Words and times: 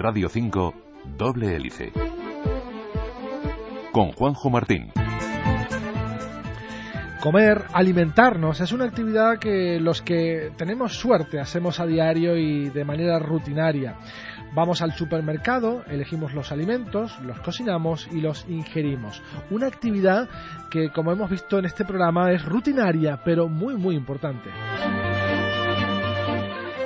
Radio 0.00 0.30
5, 0.30 0.74
Doble 1.18 1.54
Hélice. 1.54 1.92
Con 3.92 4.12
Juanjo 4.12 4.48
Martín. 4.48 4.90
Comer, 7.20 7.64
alimentarnos, 7.74 8.62
es 8.62 8.72
una 8.72 8.86
actividad 8.86 9.38
que 9.38 9.78
los 9.78 10.00
que 10.00 10.52
tenemos 10.56 10.94
suerte 10.96 11.38
hacemos 11.38 11.80
a 11.80 11.86
diario 11.86 12.38
y 12.38 12.70
de 12.70 12.82
manera 12.82 13.18
rutinaria. 13.18 13.96
Vamos 14.54 14.80
al 14.80 14.94
supermercado, 14.94 15.84
elegimos 15.86 16.32
los 16.32 16.50
alimentos, 16.50 17.20
los 17.20 17.38
cocinamos 17.40 18.08
y 18.10 18.22
los 18.22 18.46
ingerimos. 18.48 19.22
Una 19.50 19.66
actividad 19.66 20.30
que, 20.70 20.88
como 20.88 21.12
hemos 21.12 21.28
visto 21.28 21.58
en 21.58 21.66
este 21.66 21.84
programa, 21.84 22.32
es 22.32 22.42
rutinaria, 22.42 23.20
pero 23.22 23.48
muy, 23.48 23.76
muy 23.76 23.96
importante 23.96 24.48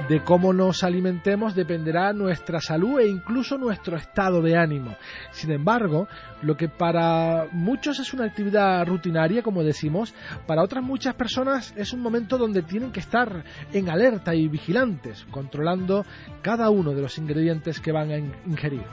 de 0.09 0.23
cómo 0.23 0.53
nos 0.53 0.85
alimentemos 0.85 1.55
dependerá 1.55 2.13
nuestra 2.13 2.61
salud 2.61 3.01
e 3.01 3.09
incluso 3.09 3.57
nuestro 3.57 3.97
estado 3.97 4.43
de 4.43 4.57
ánimo. 4.57 4.97
Sin 5.31 5.51
embargo, 5.51 6.09
lo 6.43 6.57
que 6.57 6.69
para 6.69 7.47
muchos 7.53 7.99
es 7.99 8.13
una 8.13 8.27
actividad 8.27 8.87
rutinaria, 8.87 9.43
como 9.43 9.63
decimos, 9.63 10.15
para 10.47 10.63
otras 10.63 10.85
muchas 10.85 11.15
personas 11.15 11.73
es 11.77 11.93
un 11.93 12.01
momento 12.01 12.37
donde 12.37 12.63
tienen 12.63 12.93
que 12.93 13.01
estar 13.01 13.45
en 13.73 13.89
alerta 13.89 14.35
y 14.35 14.49
vigilantes, 14.49 15.25
controlando 15.31 16.05
cada 16.43 16.69
uno 16.71 16.93
de 16.93 17.03
los 17.03 17.19
ingredientes 17.19 17.81
que 17.81 17.93
van 17.93 18.11
a 18.11 18.19
ingerir. 18.19 18.85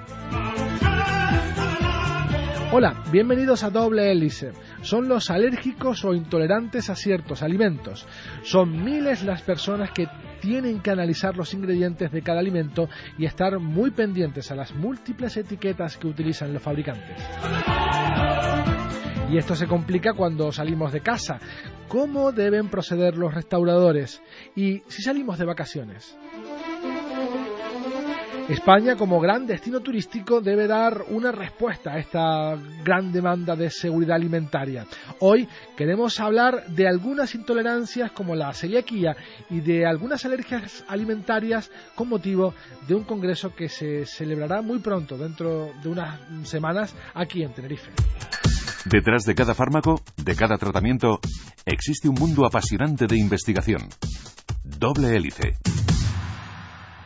Hola, 2.73 3.03
bienvenidos 3.11 3.65
a 3.65 3.69
Doble 3.69 4.09
Hélice. 4.09 4.53
Son 4.81 5.09
los 5.09 5.29
alérgicos 5.29 6.05
o 6.05 6.13
intolerantes 6.13 6.89
a 6.89 6.95
ciertos 6.95 7.43
alimentos. 7.43 8.07
Son 8.43 8.85
miles 8.85 9.23
las 9.23 9.41
personas 9.41 9.91
que 9.91 10.07
tienen 10.39 10.79
que 10.79 10.89
analizar 10.89 11.35
los 11.35 11.53
ingredientes 11.53 12.13
de 12.13 12.21
cada 12.21 12.39
alimento 12.39 12.87
y 13.17 13.25
estar 13.25 13.59
muy 13.59 13.91
pendientes 13.91 14.51
a 14.51 14.55
las 14.55 14.73
múltiples 14.73 15.35
etiquetas 15.35 15.97
que 15.97 16.07
utilizan 16.07 16.53
los 16.53 16.63
fabricantes. 16.63 17.17
Y 19.29 19.37
esto 19.37 19.53
se 19.53 19.67
complica 19.67 20.13
cuando 20.13 20.53
salimos 20.53 20.93
de 20.93 21.01
casa. 21.01 21.39
¿Cómo 21.89 22.31
deben 22.31 22.69
proceder 22.69 23.17
los 23.17 23.33
restauradores? 23.33 24.21
¿Y 24.55 24.79
si 24.87 25.01
salimos 25.01 25.37
de 25.37 25.45
vacaciones? 25.45 26.17
España, 28.51 28.97
como 28.97 29.21
gran 29.21 29.47
destino 29.47 29.79
turístico, 29.79 30.41
debe 30.41 30.67
dar 30.67 31.05
una 31.07 31.31
respuesta 31.31 31.93
a 31.93 31.99
esta 31.99 32.57
gran 32.83 33.13
demanda 33.13 33.55
de 33.55 33.69
seguridad 33.69 34.17
alimentaria. 34.17 34.85
Hoy 35.19 35.47
queremos 35.77 36.19
hablar 36.19 36.65
de 36.67 36.85
algunas 36.85 37.33
intolerancias 37.33 38.11
como 38.11 38.35
la 38.35 38.51
celiaquía 38.51 39.15
y 39.49 39.61
de 39.61 39.85
algunas 39.85 40.25
alergias 40.25 40.83
alimentarias 40.89 41.71
con 41.95 42.09
motivo 42.09 42.53
de 42.89 42.95
un 42.95 43.05
congreso 43.05 43.55
que 43.55 43.69
se 43.69 44.05
celebrará 44.05 44.61
muy 44.61 44.79
pronto, 44.79 45.17
dentro 45.17 45.71
de 45.81 45.87
unas 45.87 46.19
semanas, 46.43 46.93
aquí 47.13 47.43
en 47.43 47.53
Tenerife. 47.53 47.89
Detrás 48.83 49.23
de 49.23 49.33
cada 49.33 49.53
fármaco, 49.53 50.01
de 50.17 50.35
cada 50.35 50.57
tratamiento, 50.57 51.21
existe 51.65 52.09
un 52.09 52.15
mundo 52.15 52.45
apasionante 52.45 53.07
de 53.07 53.17
investigación. 53.17 53.87
Doble 54.63 55.15
hélice. 55.15 55.53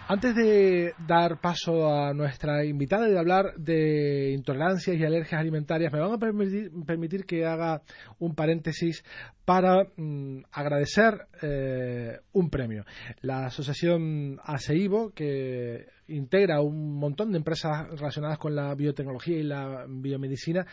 Antes 0.08 0.36
de 0.36 0.94
dar 1.08 1.42
paso 1.42 1.92
a 1.92 2.14
nuestra 2.14 2.64
invitada 2.64 3.10
y 3.10 3.12
de 3.14 3.18
hablar 3.18 3.56
de 3.58 4.34
intolerancias 4.38 4.96
y 4.96 5.04
alergias 5.04 5.42
alimentarias, 5.42 5.92
me 5.92 6.00
van 6.00 6.14
a 6.14 6.20
permitir, 6.20 7.26
que 7.26 7.44
haga 7.44 7.82
un 8.20 8.36
paréntesis 8.36 9.04
para 9.46 9.88
mm, 9.98 10.44
agradecer 10.52 11.26
eh, 11.42 12.20
un 12.34 12.52
premio. 12.52 12.86
La 13.22 13.48
asociación 13.48 14.40
ASEIVO, 14.44 15.10
que 15.10 15.88
integra 16.08 16.62
un 16.62 17.00
montón 17.00 17.32
de 17.32 17.40
empresas 17.40 17.90
relacionadas 17.90 18.38
con 18.38 18.54
la 18.56 18.76
biotecnología 18.76 19.38
y 19.38 19.44
la 19.44 19.88
biomedicina, 19.90 20.68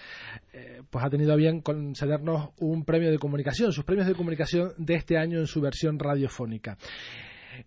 eh, 0.53 0.83
pues 0.91 1.03
ha 1.07 1.09
tenido 1.09 1.33
a 1.33 1.37
bien 1.37 1.63
concedernos 1.63 2.51
un 2.59 2.85
premio 2.85 3.11
de 3.11 3.19
comunicación, 3.19 3.73
sus 3.73 3.85
premios 3.85 4.07
de 4.07 4.15
comunicación 4.15 4.75
de 4.77 4.95
este 4.95 5.17
año 5.17 5.39
en 5.39 5.47
su 5.47 5.63
versión 5.63 5.99
radiofónica. 5.99 6.77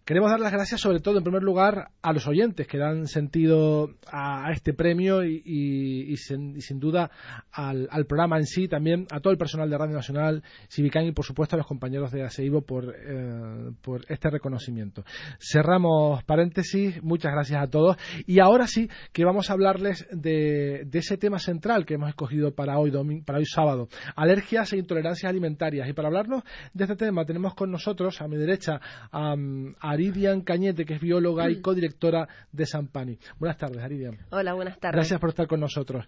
Queremos 0.03 0.31
dar 0.31 0.40
las 0.40 0.51
gracias 0.51 0.81
sobre 0.81 1.00
todo, 1.00 1.18
en 1.18 1.23
primer 1.23 1.44
lugar, 1.44 1.90
a 2.01 2.13
los 2.13 2.28
oyentes 2.28 2.68
que 2.68 2.78
dan 2.78 3.07
sentido 3.07 3.91
a, 4.12 4.51
este 4.51 4.73
premio 4.73 5.23
y, 5.23 6.16
sin, 6.18 6.79
duda 6.79 7.12
al, 7.51 8.06
programa 8.07 8.38
en 8.38 8.46
sí, 8.46 8.68
también 8.68 9.07
a 9.12 9.19
todo 9.19 9.31
el 9.31 9.38
personal 9.38 9.69
de 9.69 9.78
Radio 9.78 9.96
Nacional, 9.96 10.44
Civicán 10.69 11.06
y 11.06 11.12
por 11.12 11.25
supuesto 11.25 11.56
a 11.56 11.57
los 11.57 11.68
compañeros 11.68 12.12
de 12.12 12.23
ASEIVO 12.23 12.62
por, 12.62 12.96
eh, 12.96 13.72
por 13.81 14.01
este 14.09 14.29
reconocimiento. 14.29 15.03
Cerramos 15.40 16.23
paréntesis, 16.23 17.02
muchas 17.03 17.31
gracias 17.31 17.62
a 17.62 17.67
todos 17.67 17.97
y 18.25 18.40
ahora 18.40 18.67
sí 18.67 18.90
que 19.12 19.25
vamos 19.25 19.50
a 19.50 19.53
hablarles 19.53 20.07
de, 20.12 20.88
ese 20.91 21.17
tema 21.17 21.40
central 21.40 21.85
que 21.85 21.96
hemos 21.96 22.09
escogido 22.09 22.56
para 22.56 22.79
hoy, 22.79 22.91
para 23.25 23.40
hoy 23.40 23.46
sábado, 23.46 23.90
alergias 24.16 24.72
e 24.73 24.78
intolerancias 24.78 25.29
alimentarias. 25.29 25.88
Y 25.90 25.94
para 25.94 26.07
hablarnos 26.07 26.44
de 26.73 26.85
este 26.85 26.96
tema 26.96 27.25
tenemos 27.25 27.53
con 27.53 27.69
nosotros, 27.69 28.22
a 28.22 28.28
mi 28.28 28.38
derecha, 28.38 28.79
a 29.12 29.35
Aridian 29.80 30.41
Cañete, 30.41 30.86
que 30.86 30.96
es 30.96 31.02
bióloga 31.02 31.50
y 31.50 31.58
mm. 31.58 31.62
codirectora 31.62 32.28
de 32.52 32.66
Sampani. 32.66 33.18
Buenas 33.40 33.58
tardes, 33.58 33.84
Aridian. 33.84 34.18
Hola, 34.31 34.53
buenas 34.53 34.80
tardes. 34.80 34.96
Gracias 34.96 35.19
por 35.19 35.30
estar 35.30 35.47
con 35.47 35.59
nosotros. 35.59 36.06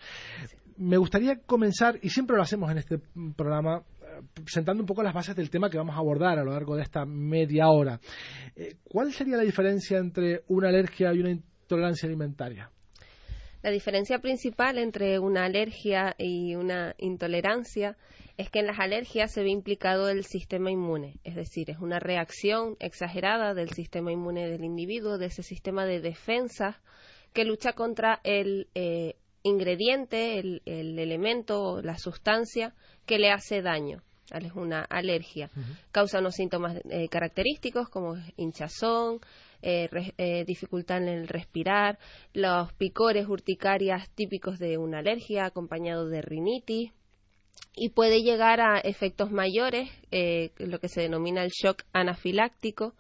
Me 0.77 0.97
gustaría 0.97 1.39
comenzar, 1.39 1.97
y 2.01 2.09
siempre 2.09 2.35
lo 2.35 2.43
hacemos 2.43 2.69
en 2.71 2.77
este 2.77 2.99
programa, 3.35 3.81
eh, 4.01 4.21
sentando 4.45 4.83
un 4.83 4.87
poco 4.87 5.01
las 5.01 5.13
bases 5.13 5.35
del 5.35 5.49
tema 5.49 5.69
que 5.69 5.77
vamos 5.77 5.95
a 5.95 5.99
abordar 5.99 6.37
a 6.37 6.43
lo 6.43 6.51
largo 6.51 6.75
de 6.75 6.83
esta 6.83 7.05
media 7.05 7.69
hora. 7.69 7.99
Eh, 8.55 8.75
¿Cuál 8.83 9.11
sería 9.11 9.37
la 9.37 9.43
diferencia 9.43 9.97
entre 9.97 10.43
una 10.47 10.69
alergia 10.69 11.13
y 11.13 11.19
una 11.19 11.31
intolerancia 11.31 12.07
alimentaria? 12.07 12.69
La 13.63 13.71
diferencia 13.71 14.19
principal 14.19 14.77
entre 14.77 15.19
una 15.19 15.45
alergia 15.45 16.15
y 16.17 16.55
una 16.55 16.93
intolerancia 16.97 17.97
es 18.37 18.51
que 18.51 18.59
en 18.59 18.67
las 18.67 18.79
alergias 18.79 19.33
se 19.33 19.41
ve 19.41 19.49
implicado 19.49 20.09
el 20.09 20.23
sistema 20.23 20.69
inmune, 20.69 21.19
es 21.23 21.35
decir, 21.35 21.71
es 21.71 21.79
una 21.79 21.99
reacción 21.99 22.77
exagerada 22.79 23.55
del 23.55 23.71
sistema 23.71 24.11
inmune 24.11 24.47
del 24.47 24.63
individuo, 24.63 25.17
de 25.17 25.25
ese 25.25 25.41
sistema 25.41 25.85
de 25.85 26.01
defensa 26.01 26.79
que 27.33 27.45
lucha 27.45 27.73
contra 27.73 28.21
el 28.23 28.67
eh, 28.75 29.15
ingrediente, 29.41 30.39
el, 30.39 30.61
elemento, 30.65 31.81
la 31.81 31.97
sustancia 31.97 32.73
que 33.05 33.17
le 33.17 33.31
hace 33.31 33.61
daño. 33.61 34.03
Es 34.31 34.51
una 34.53 34.83
alergia. 34.83 35.49
Causa 35.91 36.19
unos 36.19 36.35
síntomas 36.35 36.77
eh, 36.89 37.07
característicos 37.07 37.89
como 37.89 38.17
hinchazón, 38.35 39.21
eh, 39.61 40.43
dificultad 40.45 40.97
en 40.97 41.07
el 41.07 41.27
respirar, 41.27 41.99
los 42.33 42.73
picores 42.73 43.27
urticarias 43.27 44.09
típicos 44.11 44.59
de 44.59 44.77
una 44.77 44.99
alergia, 44.99 45.45
acompañado 45.45 46.07
de 46.07 46.21
rinitis, 46.21 46.91
y 47.75 47.89
puede 47.89 48.23
llegar 48.23 48.59
a 48.59 48.79
efectos 48.79 49.31
mayores, 49.31 49.89
eh, 50.11 50.51
lo 50.57 50.79
que 50.79 50.89
se 50.89 51.01
denomina 51.01 51.43
el 51.43 51.51
shock 51.51 51.83
anafiláctico, 51.93 52.95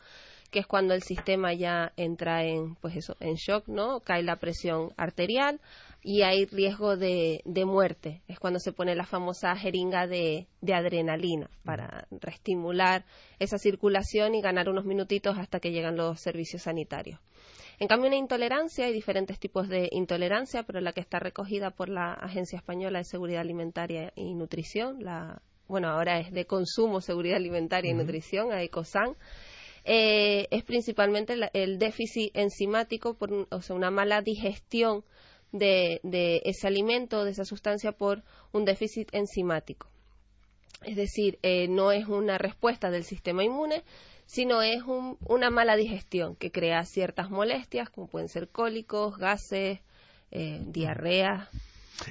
que 0.51 0.59
es 0.59 0.67
cuando 0.67 0.93
el 0.93 1.01
sistema 1.03 1.53
ya 1.53 1.93
entra 1.97 2.43
en, 2.45 2.75
pues 2.75 2.95
eso, 2.95 3.17
en 3.19 3.35
shock, 3.35 3.67
¿no? 3.67 3.99
Cae 3.99 4.23
la 4.23 4.37
presión 4.37 4.93
arterial 4.95 5.59
y 6.07 6.21
hay 6.21 6.45
riesgo 6.45 6.95
de, 6.95 7.41
de 7.43 7.65
muerte. 7.65 8.21
Es 8.29 8.39
cuando 8.39 8.61
se 8.61 8.71
pone 8.71 8.95
la 8.95 9.05
famosa 9.05 9.53
jeringa 9.57 10.07
de, 10.07 10.47
de 10.61 10.73
adrenalina 10.73 11.49
para 11.65 12.07
reestimular 12.09 13.03
esa 13.39 13.57
circulación 13.57 14.33
y 14.33 14.41
ganar 14.41 14.69
unos 14.69 14.85
minutitos 14.85 15.37
hasta 15.37 15.59
que 15.59 15.71
llegan 15.71 15.97
los 15.97 16.21
servicios 16.21 16.61
sanitarios. 16.61 17.19
En 17.77 17.89
cambio, 17.89 18.07
una 18.07 18.15
intolerancia, 18.15 18.85
hay 18.85 18.93
diferentes 18.93 19.37
tipos 19.37 19.67
de 19.67 19.89
intolerancia, 19.91 20.63
pero 20.63 20.79
la 20.79 20.93
que 20.93 21.01
está 21.01 21.19
recogida 21.19 21.71
por 21.71 21.89
la 21.89 22.13
Agencia 22.13 22.55
Española 22.55 22.99
de 22.99 23.03
Seguridad 23.03 23.41
Alimentaria 23.41 24.13
y 24.15 24.33
Nutrición, 24.33 25.03
la, 25.03 25.41
bueno, 25.67 25.89
ahora 25.89 26.21
es 26.21 26.31
de 26.31 26.45
consumo, 26.45 27.01
seguridad 27.01 27.35
alimentaria 27.35 27.91
y 27.91 27.93
nutrición, 27.93 28.53
a 28.53 28.63
ECOSAN, 28.63 29.17
eh, 29.83 30.47
es 30.51 30.63
principalmente 30.63 31.35
el 31.51 31.77
déficit 31.77 32.31
enzimático, 32.33 33.15
por, 33.15 33.45
o 33.51 33.61
sea, 33.61 33.75
una 33.75 33.91
mala 33.91 34.21
digestión 34.21 35.03
de, 35.51 35.99
de 36.03 36.41
ese 36.45 36.67
alimento, 36.67 37.23
de 37.23 37.31
esa 37.31 37.45
sustancia 37.45 37.91
por 37.91 38.23
un 38.51 38.65
déficit 38.65 39.09
enzimático. 39.13 39.87
Es 40.83 40.95
decir, 40.95 41.39
eh, 41.41 41.67
no 41.67 41.91
es 41.91 42.07
una 42.07 42.37
respuesta 42.37 42.91
del 42.91 43.03
sistema 43.03 43.43
inmune, 43.43 43.83
sino 44.25 44.61
es 44.61 44.83
una 45.25 45.49
mala 45.49 45.75
digestión 45.75 46.35
que 46.35 46.51
crea 46.51 46.83
ciertas 46.83 47.29
molestias, 47.29 47.89
como 47.89 48.07
pueden 48.07 48.29
ser 48.29 48.49
cólicos, 48.49 49.17
gases, 49.17 49.79
eh, 50.31 50.61
diarrea, 50.65 51.49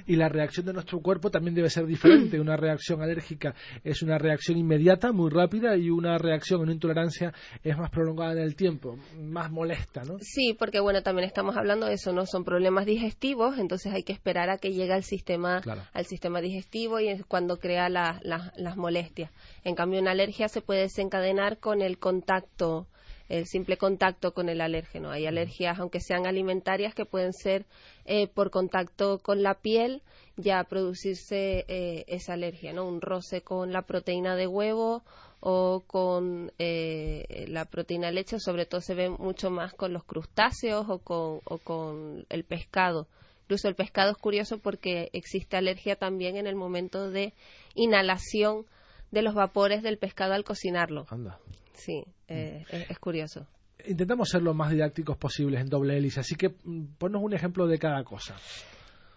y 0.06 0.16
la 0.16 0.28
reacción 0.28 0.66
de 0.66 0.72
nuestro 0.72 1.00
cuerpo 1.00 1.30
también 1.30 1.54
debe 1.54 1.70
ser 1.70 1.86
diferente. 1.86 2.40
Una 2.40 2.56
reacción 2.56 3.02
alérgica 3.02 3.54
es 3.84 4.02
una 4.02 4.18
reacción 4.18 4.58
inmediata, 4.58 5.12
muy 5.12 5.30
rápida, 5.30 5.76
y 5.76 5.90
una 5.90 6.18
reacción 6.18 6.62
en 6.62 6.72
intolerancia 6.72 7.32
es 7.62 7.76
más 7.76 7.90
prolongada 7.90 8.32
en 8.32 8.38
el 8.38 8.56
tiempo, 8.56 8.98
más 9.18 9.50
molesta, 9.50 10.02
¿no? 10.04 10.18
Sí, 10.20 10.54
porque 10.58 10.80
bueno, 10.80 11.02
también 11.02 11.26
estamos 11.26 11.56
hablando 11.56 11.86
de 11.86 11.94
eso, 11.94 12.12
¿no? 12.12 12.26
Son 12.26 12.44
problemas 12.44 12.86
digestivos, 12.86 13.58
entonces 13.58 13.92
hay 13.92 14.02
que 14.02 14.12
esperar 14.12 14.50
a 14.50 14.58
que 14.58 14.72
llegue 14.72 14.92
al 14.92 15.04
sistema, 15.04 15.60
al 15.92 16.06
sistema 16.06 16.40
digestivo 16.40 17.00
y 17.00 17.08
es 17.08 17.24
cuando 17.24 17.58
crea 17.58 17.88
las 17.88 18.76
molestias. 18.76 19.30
En 19.64 19.74
cambio, 19.74 20.00
una 20.00 20.12
alergia 20.12 20.48
se 20.48 20.60
puede 20.60 20.82
desencadenar 20.82 21.58
con 21.58 21.82
el 21.82 21.98
contacto 21.98 22.86
el 23.28 23.46
simple 23.46 23.76
contacto 23.76 24.32
con 24.32 24.48
el 24.48 24.60
alérgeno. 24.60 25.10
Hay 25.10 25.26
alergias, 25.26 25.78
aunque 25.78 26.00
sean 26.00 26.26
alimentarias, 26.26 26.94
que 26.94 27.04
pueden 27.04 27.32
ser 27.32 27.66
eh, 28.04 28.28
por 28.28 28.50
contacto 28.50 29.18
con 29.18 29.42
la 29.42 29.54
piel 29.54 30.02
ya 30.36 30.62
producirse 30.64 31.64
eh, 31.68 32.04
esa 32.08 32.34
alergia, 32.34 32.72
¿no? 32.72 32.86
Un 32.86 33.00
roce 33.00 33.40
con 33.40 33.72
la 33.72 33.82
proteína 33.82 34.36
de 34.36 34.46
huevo 34.46 35.02
o 35.40 35.84
con 35.86 36.52
eh, 36.58 37.46
la 37.48 37.64
proteína 37.64 38.08
de 38.08 38.14
leche, 38.14 38.38
sobre 38.38 38.66
todo 38.66 38.80
se 38.80 38.94
ve 38.94 39.08
mucho 39.08 39.50
más 39.50 39.72
con 39.74 39.92
los 39.92 40.04
crustáceos 40.04 40.86
o 40.88 40.98
con, 40.98 41.40
o 41.44 41.58
con 41.58 42.26
el 42.28 42.44
pescado. 42.44 43.08
Incluso 43.42 43.68
el 43.68 43.76
pescado 43.76 44.10
es 44.10 44.16
curioso 44.16 44.58
porque 44.58 45.08
existe 45.12 45.56
alergia 45.56 45.96
también 45.96 46.36
en 46.36 46.46
el 46.46 46.56
momento 46.56 47.10
de 47.10 47.32
inhalación 47.74 48.66
de 49.12 49.22
los 49.22 49.34
vapores 49.34 49.82
del 49.82 49.98
pescado 49.98 50.34
al 50.34 50.44
cocinarlo. 50.44 51.06
Anda. 51.10 51.38
Sí, 51.76 52.02
eh, 52.28 52.64
es, 52.88 52.98
curioso. 52.98 53.46
Intentamos 53.86 54.30
ser 54.30 54.42
lo 54.42 54.54
más 54.54 54.70
didácticos 54.70 55.16
posibles 55.16 55.60
en 55.60 55.68
doble 55.68 55.96
hélice, 55.96 56.20
así 56.20 56.34
que 56.34 56.48
mm, 56.64 56.96
ponnos 56.98 57.22
un 57.22 57.34
ejemplo 57.34 57.66
de 57.66 57.78
cada 57.78 58.02
cosa. 58.02 58.34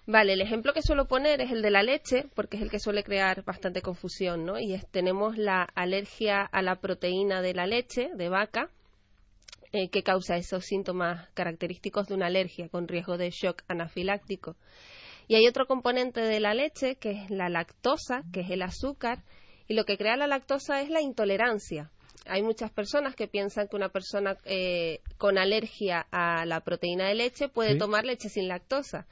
Vale, 0.06 0.34
el 0.34 0.42
ejemplo 0.42 0.74
que 0.74 0.82
suelo 0.82 1.08
poner 1.08 1.40
es 1.40 1.52
el 1.52 1.62
de 1.62 1.72
la 1.72 1.84
leche, 1.84 2.26
porque 2.36 2.58
es 2.58 2.64
el 2.64 2.70
que 2.70 2.80
suele 2.80 3.04
crear 3.04 3.44
bastante 3.44 3.82
confusión, 3.82 4.44
¿no? 4.44 4.60
Y 4.60 4.78
tenemos 4.92 5.38
la 5.38 5.64
alergia 5.76 6.42
a 6.42 6.62
la 6.62 6.78
proteína 6.82 7.42
de 7.42 7.54
la 7.54 7.68
leche 7.68 8.10
de 8.16 8.28
vaca, 8.28 8.70
eh, 9.72 9.90
que 9.90 10.02
causa 10.02 10.36
esos 10.36 10.66
síntomas 10.66 11.30
característicos 11.36 12.08
de 12.08 12.16
una 12.16 12.26
alergia 12.26 12.70
con 12.70 12.88
riesgo 12.88 13.18
de 13.18 13.30
shock 13.30 13.62
anafiláctico. 13.68 14.56
Y 15.28 15.36
hay 15.36 15.48
otro 15.48 15.68
componente 15.68 16.22
de 16.22 16.40
la 16.40 16.56
leche, 16.56 16.96
que 16.96 17.12
es 17.12 17.30
la 17.30 17.50
lactosa, 17.50 18.24
que 18.34 18.42
es 18.42 18.50
el 18.50 18.64
azúcar, 18.64 19.24
y 19.68 19.76
lo 19.76 19.86
que 19.86 19.96
crea 19.96 20.18
la 20.18 20.26
lactosa 20.26 20.82
es 20.82 20.90
la 20.90 21.02
intolerancia 21.02 21.92
hay 22.26 22.44
muchas 22.44 22.72
personas 22.72 23.16
que 23.16 23.28
piensan 23.28 23.68
que 23.68 23.76
una 23.76 23.90
persona 23.90 24.38
eh, 24.46 25.02
con 25.18 25.38
alergia 25.38 26.06
a 26.12 26.46
la 26.46 26.62
proteína 26.62 27.08
de 27.08 27.16
leche 27.16 27.50
puede 27.50 27.76
tomar 27.76 28.06
leche 28.06 28.30
sin 28.30 28.48
lactosa 28.48 29.08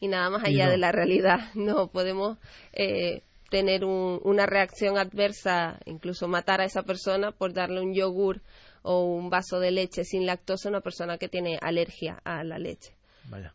y 0.00 0.08
nada 0.08 0.30
más 0.30 0.44
allá 0.44 0.68
de 0.68 0.78
la 0.78 0.92
realidad. 0.92 1.38
No 1.54 1.88
podemos 1.88 2.38
eh, 2.72 3.22
tener 3.50 3.84
una 3.84 4.46
reacción 4.46 4.98
adversa, 4.98 5.78
incluso 5.84 6.26
matar 6.28 6.60
a 6.60 6.64
esa 6.64 6.82
persona 6.82 7.32
por 7.32 7.52
darle 7.52 7.80
un 7.80 7.94
yogur 7.94 8.40
o 8.82 9.04
un 9.04 9.30
vaso 9.30 9.60
de 9.60 9.70
leche 9.70 10.04
sin 10.04 10.26
lactosa 10.26 10.68
a 10.68 10.70
una 10.70 10.80
persona 10.80 11.18
que 11.18 11.28
tiene 11.28 11.58
alergia 11.60 12.20
a 12.24 12.42
la 12.44 12.58
leche. 12.58 12.94
Vaya. 13.28 13.54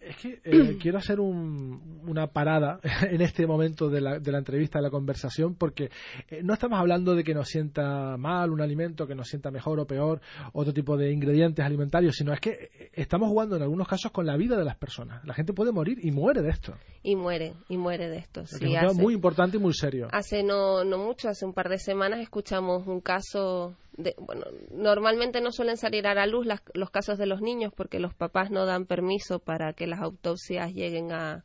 Es 0.00 0.16
que 0.16 0.40
eh, 0.44 0.78
quiero 0.80 0.98
hacer 0.98 1.20
una 1.20 2.28
parada 2.28 2.80
en 3.02 3.20
este 3.20 3.46
momento 3.46 3.88
de 3.88 4.00
la, 4.00 4.18
de 4.18 4.32
la 4.32 4.38
entrevista, 4.38 4.78
de 4.78 4.84
la 4.84 4.90
conversación, 4.90 5.54
porque 5.54 5.90
eh, 6.28 6.40
no 6.42 6.54
estamos 6.54 6.78
hablando 6.78 7.14
de 7.14 7.22
que 7.22 7.34
nos 7.34 7.48
sienta 7.48 8.16
mal 8.16 8.50
un 8.50 8.60
alimento, 8.60 9.06
que 9.06 9.14
nos 9.14 9.28
sienta 9.28 9.50
mejor 9.50 9.78
o 9.80 9.86
peor 9.86 10.20
otro 10.52 10.72
tipo 10.72 10.96
de 10.96 11.12
ingredientes 11.12 11.64
alimentarios, 11.64 12.16
sino 12.16 12.32
es 12.32 12.40
que 12.40 12.50
eh, 12.50 12.90
estamos 12.94 13.28
jugando 13.28 13.56
en 13.56 13.62
algunos 13.62 13.86
casos 13.86 14.10
con 14.10 14.26
la 14.26 14.36
vida 14.36 14.56
de 14.56 14.64
las 14.64 14.76
personas. 14.76 15.24
La 15.24 15.34
gente 15.34 15.52
puede 15.52 15.72
morir 15.72 15.98
y 16.02 16.10
muere 16.10 16.42
de 16.42 16.50
esto. 16.50 16.74
Y 17.02 17.16
muere, 17.16 17.54
y 17.68 17.76
muere 17.76 18.08
de 18.08 18.18
esto. 18.18 18.42
es 18.42 18.52
un 18.54 18.58
tema 18.60 18.92
muy 18.92 19.14
importante 19.14 19.58
y 19.58 19.60
muy 19.60 19.74
serio. 19.74 20.08
Hace 20.12 20.42
no, 20.42 20.84
no 20.84 20.98
mucho, 20.98 21.28
hace 21.28 21.44
un 21.44 21.52
par 21.52 21.68
de 21.68 21.78
semanas, 21.78 22.20
escuchamos 22.20 22.86
un 22.86 23.00
caso 23.00 23.76
bueno, 24.18 24.44
normalmente 24.70 25.40
no 25.40 25.52
suelen 25.52 25.76
salir 25.76 26.06
a 26.06 26.14
la 26.14 26.26
luz 26.26 26.46
los 26.74 26.90
casos 26.90 27.18
de 27.18 27.26
los 27.26 27.40
niños 27.40 27.72
porque 27.74 27.98
los 27.98 28.14
papás 28.14 28.50
no 28.50 28.66
dan 28.66 28.86
permiso 28.86 29.38
para 29.38 29.72
que 29.72 29.86
las 29.86 30.00
autopsias 30.00 30.72
lleguen 30.72 31.12
a, 31.12 31.44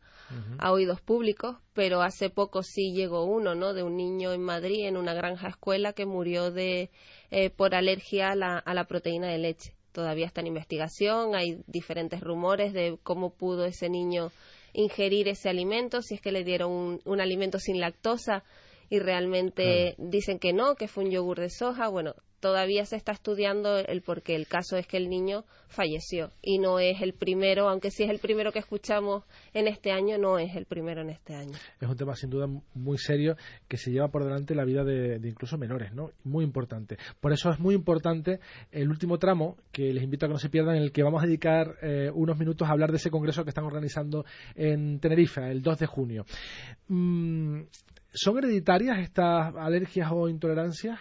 oídos 0.67 1.01
públicos, 1.01 1.57
pero 1.73 2.01
hace 2.01 2.29
poco 2.29 2.63
sí 2.63 2.93
llegó 2.93 3.25
uno, 3.25 3.53
¿no? 3.53 3.73
De 3.73 3.83
un 3.83 3.95
niño 3.95 4.33
en 4.33 4.41
Madrid, 4.41 4.85
en 4.85 4.97
una 4.97 5.13
granja 5.13 5.49
escuela, 5.49 5.93
que 5.93 6.05
murió 6.05 6.51
de, 6.51 6.89
eh, 7.29 7.49
por 7.51 7.75
alergia 7.75 8.31
a 8.31 8.35
la, 8.35 8.57
a 8.57 8.73
la 8.73 8.85
proteína 8.85 9.27
de 9.27 9.37
leche. 9.37 9.75
Todavía 9.91 10.25
está 10.25 10.41
en 10.41 10.47
investigación, 10.47 11.35
hay 11.35 11.61
diferentes 11.67 12.21
rumores 12.21 12.73
de 12.73 12.97
cómo 13.03 13.29
pudo 13.29 13.65
ese 13.65 13.89
niño 13.89 14.31
ingerir 14.73 15.27
ese 15.27 15.47
alimento, 15.47 16.01
si 16.01 16.15
es 16.15 16.21
que 16.21 16.31
le 16.31 16.43
dieron 16.43 16.71
un, 16.71 17.01
un 17.05 17.21
alimento 17.21 17.59
sin 17.59 17.79
lactosa 17.79 18.43
y 18.95 18.99
realmente 18.99 19.95
dicen 19.97 20.39
que 20.39 20.53
no, 20.53 20.75
que 20.75 20.87
fue 20.87 21.03
un 21.03 21.11
yogur 21.11 21.39
de 21.39 21.49
soja. 21.49 21.89
Bueno, 21.89 22.15
todavía 22.39 22.85
se 22.85 22.95
está 22.95 23.11
estudiando 23.11 23.77
el 23.77 24.01
por 24.01 24.21
qué. 24.21 24.35
El 24.35 24.47
caso 24.47 24.77
es 24.77 24.87
que 24.87 24.97
el 24.97 25.09
niño 25.09 25.45
falleció 25.67 26.31
y 26.41 26.59
no 26.59 26.79
es 26.79 27.01
el 27.01 27.13
primero, 27.13 27.67
aunque 27.67 27.91
sí 27.91 28.03
es 28.03 28.09
el 28.09 28.19
primero 28.19 28.51
que 28.51 28.59
escuchamos 28.59 29.23
en 29.53 29.67
este 29.67 29.91
año, 29.91 30.17
no 30.17 30.39
es 30.39 30.55
el 30.55 30.65
primero 30.65 31.01
en 31.01 31.09
este 31.09 31.35
año. 31.35 31.53
Es 31.81 31.89
un 31.89 31.97
tema 31.97 32.15
sin 32.15 32.29
duda 32.29 32.47
muy 32.73 32.97
serio 32.97 33.35
que 33.67 33.77
se 33.77 33.91
lleva 33.91 34.09
por 34.09 34.23
delante 34.23 34.55
la 34.55 34.63
vida 34.63 34.83
de, 34.83 35.19
incluso 35.27 35.57
menores, 35.57 35.93
¿no? 35.93 36.11
Muy 36.23 36.45
importante. 36.45 36.97
Por 37.19 37.33
eso 37.33 37.49
es 37.49 37.59
muy 37.59 37.75
importante 37.75 38.39
el 38.71 38.89
último 38.89 39.17
tramo 39.17 39.57
que 39.71 39.91
les 39.91 40.03
invito 40.03 40.25
a 40.25 40.29
que 40.29 40.33
no 40.33 40.39
se 40.39 40.49
pierdan, 40.49 40.77
en 40.77 40.83
el 40.83 40.91
que 40.91 41.03
vamos 41.03 41.23
a 41.23 41.25
dedicar 41.25 41.75
eh, 41.81 42.11
unos 42.13 42.37
minutos 42.37 42.67
a 42.67 42.71
hablar 42.71 42.91
de 42.91 42.97
ese 42.97 43.09
congreso 43.09 43.43
que 43.43 43.49
están 43.49 43.65
organizando 43.65 44.23
en 44.55 44.99
Tenerife 44.99 45.41
el 45.51 45.61
2 45.61 45.79
de 45.79 45.85
junio. 45.87 46.25
Mm, 46.87 47.61
¿Son 48.15 48.37
hereditarias 48.37 48.99
estas 48.99 49.53
alergias 49.55 50.09
o 50.11 50.29
intolerancias? 50.29 50.99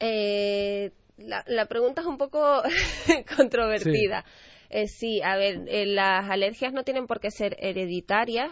Eh, 0.00 0.90
la, 1.16 1.66
pregunta 1.66 2.00
es 2.00 2.06
un 2.06 2.18
poco 2.18 2.62
controvertida. 3.36 4.24
Eh, 4.68 4.88
sí. 4.88 5.22
a 5.22 5.36
ver, 5.36 5.62
eh, 5.68 5.86
las 5.86 6.28
alergias 6.28 6.72
no 6.72 6.82
tienen 6.82 7.06
por 7.06 7.20
qué 7.20 7.30
ser 7.30 7.56
hereditarias. 7.60 8.50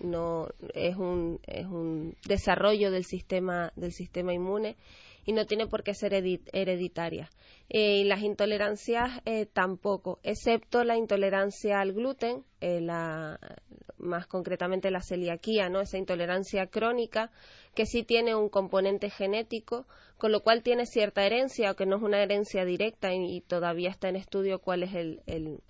no 0.00 0.48
es 0.74 0.96
un, 0.96 1.40
es 1.46 1.66
un 1.66 2.16
desarrollo 2.26 2.90
del 2.90 3.04
sistema 3.04 3.72
del 3.76 3.92
sistema 3.92 4.34
inmune 4.34 4.76
y 5.28 5.34
no 5.34 5.44
tiene 5.44 5.66
por 5.66 5.82
qué 5.82 5.92
ser 5.92 6.14
hereditaria. 6.14 7.28
y 7.68 8.04
las 8.04 8.22
intolerancias 8.22 9.20
tampoco, 9.52 10.20
excepto 10.22 10.84
la 10.84 10.96
intolerancia 10.96 11.80
al 11.80 11.92
gluten, 11.92 12.46
la, 12.62 13.38
más 13.98 14.26
concretamente 14.26 14.90
la 14.90 15.02
celiaquía, 15.02 15.68
¿no? 15.68 15.82
esa 15.82 15.98
intolerancia 15.98 16.68
crónica 16.68 17.30
que 17.74 17.84
sí 17.84 18.04
tiene 18.04 18.34
un 18.34 18.48
componente 18.48 19.10
genético, 19.10 19.86
con 20.16 20.32
lo 20.32 20.42
cual 20.42 20.62
tiene 20.62 20.86
cierta 20.86 21.26
herencia, 21.26 21.68
aunque 21.68 21.84
no 21.84 21.96
es 21.96 22.02
una 22.02 22.22
herencia 22.22 22.64
directa 22.64 23.12
y, 23.12 23.42
todavía 23.42 23.90
está 23.90 24.08
en 24.08 24.16
estudio 24.16 24.60
cuál 24.60 24.82
es 24.82 24.94
el, 24.94 25.20
el, 25.26 25.60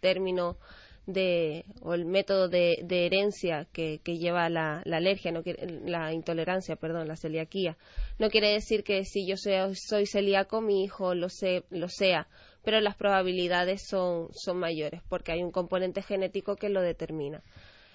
término 0.00 0.56
de, 1.06 1.64
o 1.80 1.94
el 1.94 2.04
método 2.04 2.48
de, 2.48 2.78
de 2.84 3.06
herencia 3.06 3.66
que, 3.72 4.00
que, 4.04 4.18
lleva 4.18 4.48
la, 4.48 4.82
la 4.84 4.98
alergia, 4.98 5.32
no 5.32 5.42
la 5.84 6.12
intolerancia, 6.12 6.76
perdón, 6.76 7.08
la 7.08 7.16
celiaquía. 7.16 7.76
No 8.18 8.30
quiere 8.30 8.52
decir 8.52 8.84
que 8.84 9.04
si 9.04 9.26
yo 9.26 9.36
soy, 9.36 10.06
celíaco, 10.06 10.60
mi 10.60 10.84
hijo 10.84 11.14
lo, 11.14 11.28
lo 11.70 11.88
sea, 11.88 12.28
pero 12.62 12.80
las 12.80 12.96
probabilidades 12.96 13.82
son, 13.88 14.30
mayores 14.54 15.02
porque 15.08 15.32
hay 15.32 15.42
un 15.42 15.50
componente 15.50 16.02
genético 16.02 16.56
que 16.56 16.68
lo 16.68 16.82
determina. 16.82 17.42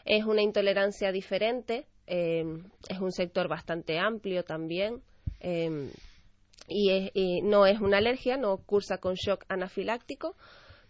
Es 0.06 0.26
una 0.26 0.42
intolerancia 0.42 1.12
diferente, 1.12 1.86
eh, 2.08 2.46
es 2.90 3.00
un 3.00 3.12
sector 3.12 3.48
bastante 3.48 4.00
amplio 4.00 4.44
también. 4.44 5.02
Eh, 5.40 5.90
y, 6.68 7.42
no 7.44 7.66
es 7.66 7.80
una 7.80 7.98
alergia, 7.98 8.36
no 8.38 8.58
cursa 8.58 8.98
con 8.98 9.16
shock 9.16 9.46
anafiláctico, 9.48 10.36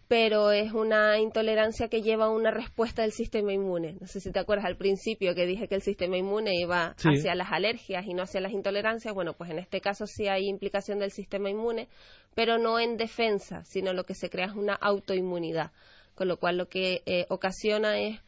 pero 0.07 0.51
es 0.51 0.71
una 0.71 1.19
intolerancia 1.19 1.89
que 1.89 2.01
lleva 2.01 2.29
una 2.29 2.51
respuesta 2.51 3.01
del 3.01 3.11
sistema 3.11 3.51
inmune. 3.51 3.97
No 3.99 4.07
sé 4.07 4.21
si 4.21 4.31
te 4.31 4.39
acuerdas 4.39 4.65
al 4.65 4.77
principio 4.77 5.35
que 5.35 5.45
dije 5.45 5.67
que 5.67 5.75
el 5.75 5.81
sistema 5.81 6.17
inmune 6.17 6.53
iba 6.55 6.95
hacia 6.97 7.35
las 7.35 7.51
alergias 7.51 8.05
y 8.05 8.13
no 8.13 8.23
hacia 8.23 8.39
las 8.39 8.53
intolerancias. 8.53 9.13
Bueno, 9.13 9.33
pues 9.33 9.49
en 9.49 9.59
este 9.59 9.81
caso 9.81 10.07
sí 10.07 10.27
hay 10.27 10.47
implicación 10.47 10.99
del 10.99 11.11
sistema 11.11 11.49
inmune, 11.49 11.89
pero 12.35 12.57
no 12.57 12.79
en 12.79 12.95
defensa, 12.95 13.63
sino 13.65 13.91
lo 13.91 14.05
que 14.05 14.15
se 14.15 14.29
crea 14.29 14.45
es 14.45 14.55
una 14.55 14.75
autoinmunidad, 14.75 15.71
con 16.15 16.27
lo 16.29 16.37
cual 16.37 16.57
lo 16.57 16.69
que 16.69 17.03
eh, 17.05 17.25
ocasiona 17.29 17.99
es 17.99 18.21